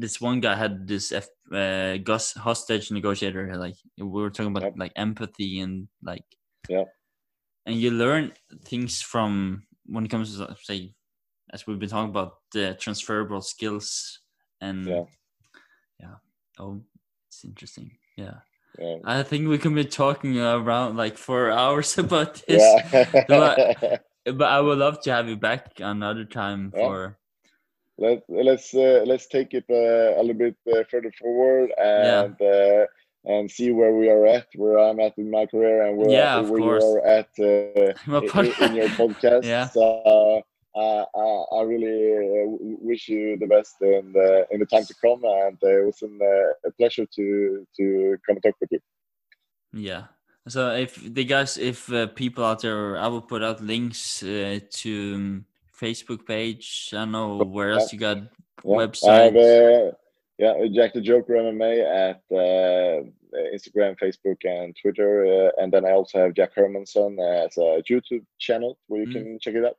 [0.00, 4.62] This one guy had this F, uh Gus hostage negotiator like we were talking about
[4.72, 4.74] Yep.
[4.82, 6.24] like empathy and like
[6.68, 6.84] Yeah.
[7.66, 8.32] and you learn
[8.64, 10.94] things from when it comes to say
[11.52, 14.20] as we've been talking about the transferable skills
[14.60, 15.04] and Yeah.
[16.00, 16.16] yeah
[16.58, 16.80] oh
[17.28, 18.40] it's interesting yeah
[18.78, 18.96] yeah.
[19.04, 23.24] i think we can be talking around like for hours about this yeah.
[23.28, 23.58] but-
[24.38, 26.80] but i would love to have you back another time Yeah.
[26.80, 27.19] for
[28.00, 32.86] Let, let's uh, let's take it uh, a little bit uh, further forward and uh,
[33.26, 36.40] and see where we are at, where I'm at in my career, and where, Yeah,
[36.40, 36.82] where course.
[36.82, 37.92] you are at uh,
[38.32, 39.44] pod- i- in your podcast.
[39.44, 39.66] Yeah.
[39.68, 40.42] So
[40.74, 44.94] uh, I, I really uh, wish you the best in the in the time to
[45.04, 48.70] come, and uh, it was an, uh, a pleasure to to come and talk with
[48.72, 48.80] you.
[49.74, 50.04] Yeah.
[50.48, 54.58] So if the guys, if uh, people out there, I will put out links uh,
[54.82, 55.44] to um,
[55.80, 56.90] Facebook page.
[56.92, 58.24] I don't know where else you got Yeah.
[58.64, 59.24] I websites.
[59.24, 59.92] have, uh,
[60.38, 61.74] yeah, Jack the Joker MMA
[62.08, 63.04] at uh,
[63.54, 67.12] Instagram, Facebook, and Twitter, uh, and then I also have Jack Hermansson
[67.44, 69.12] as a YouTube channel where you Mm.
[69.12, 69.76] can check it out.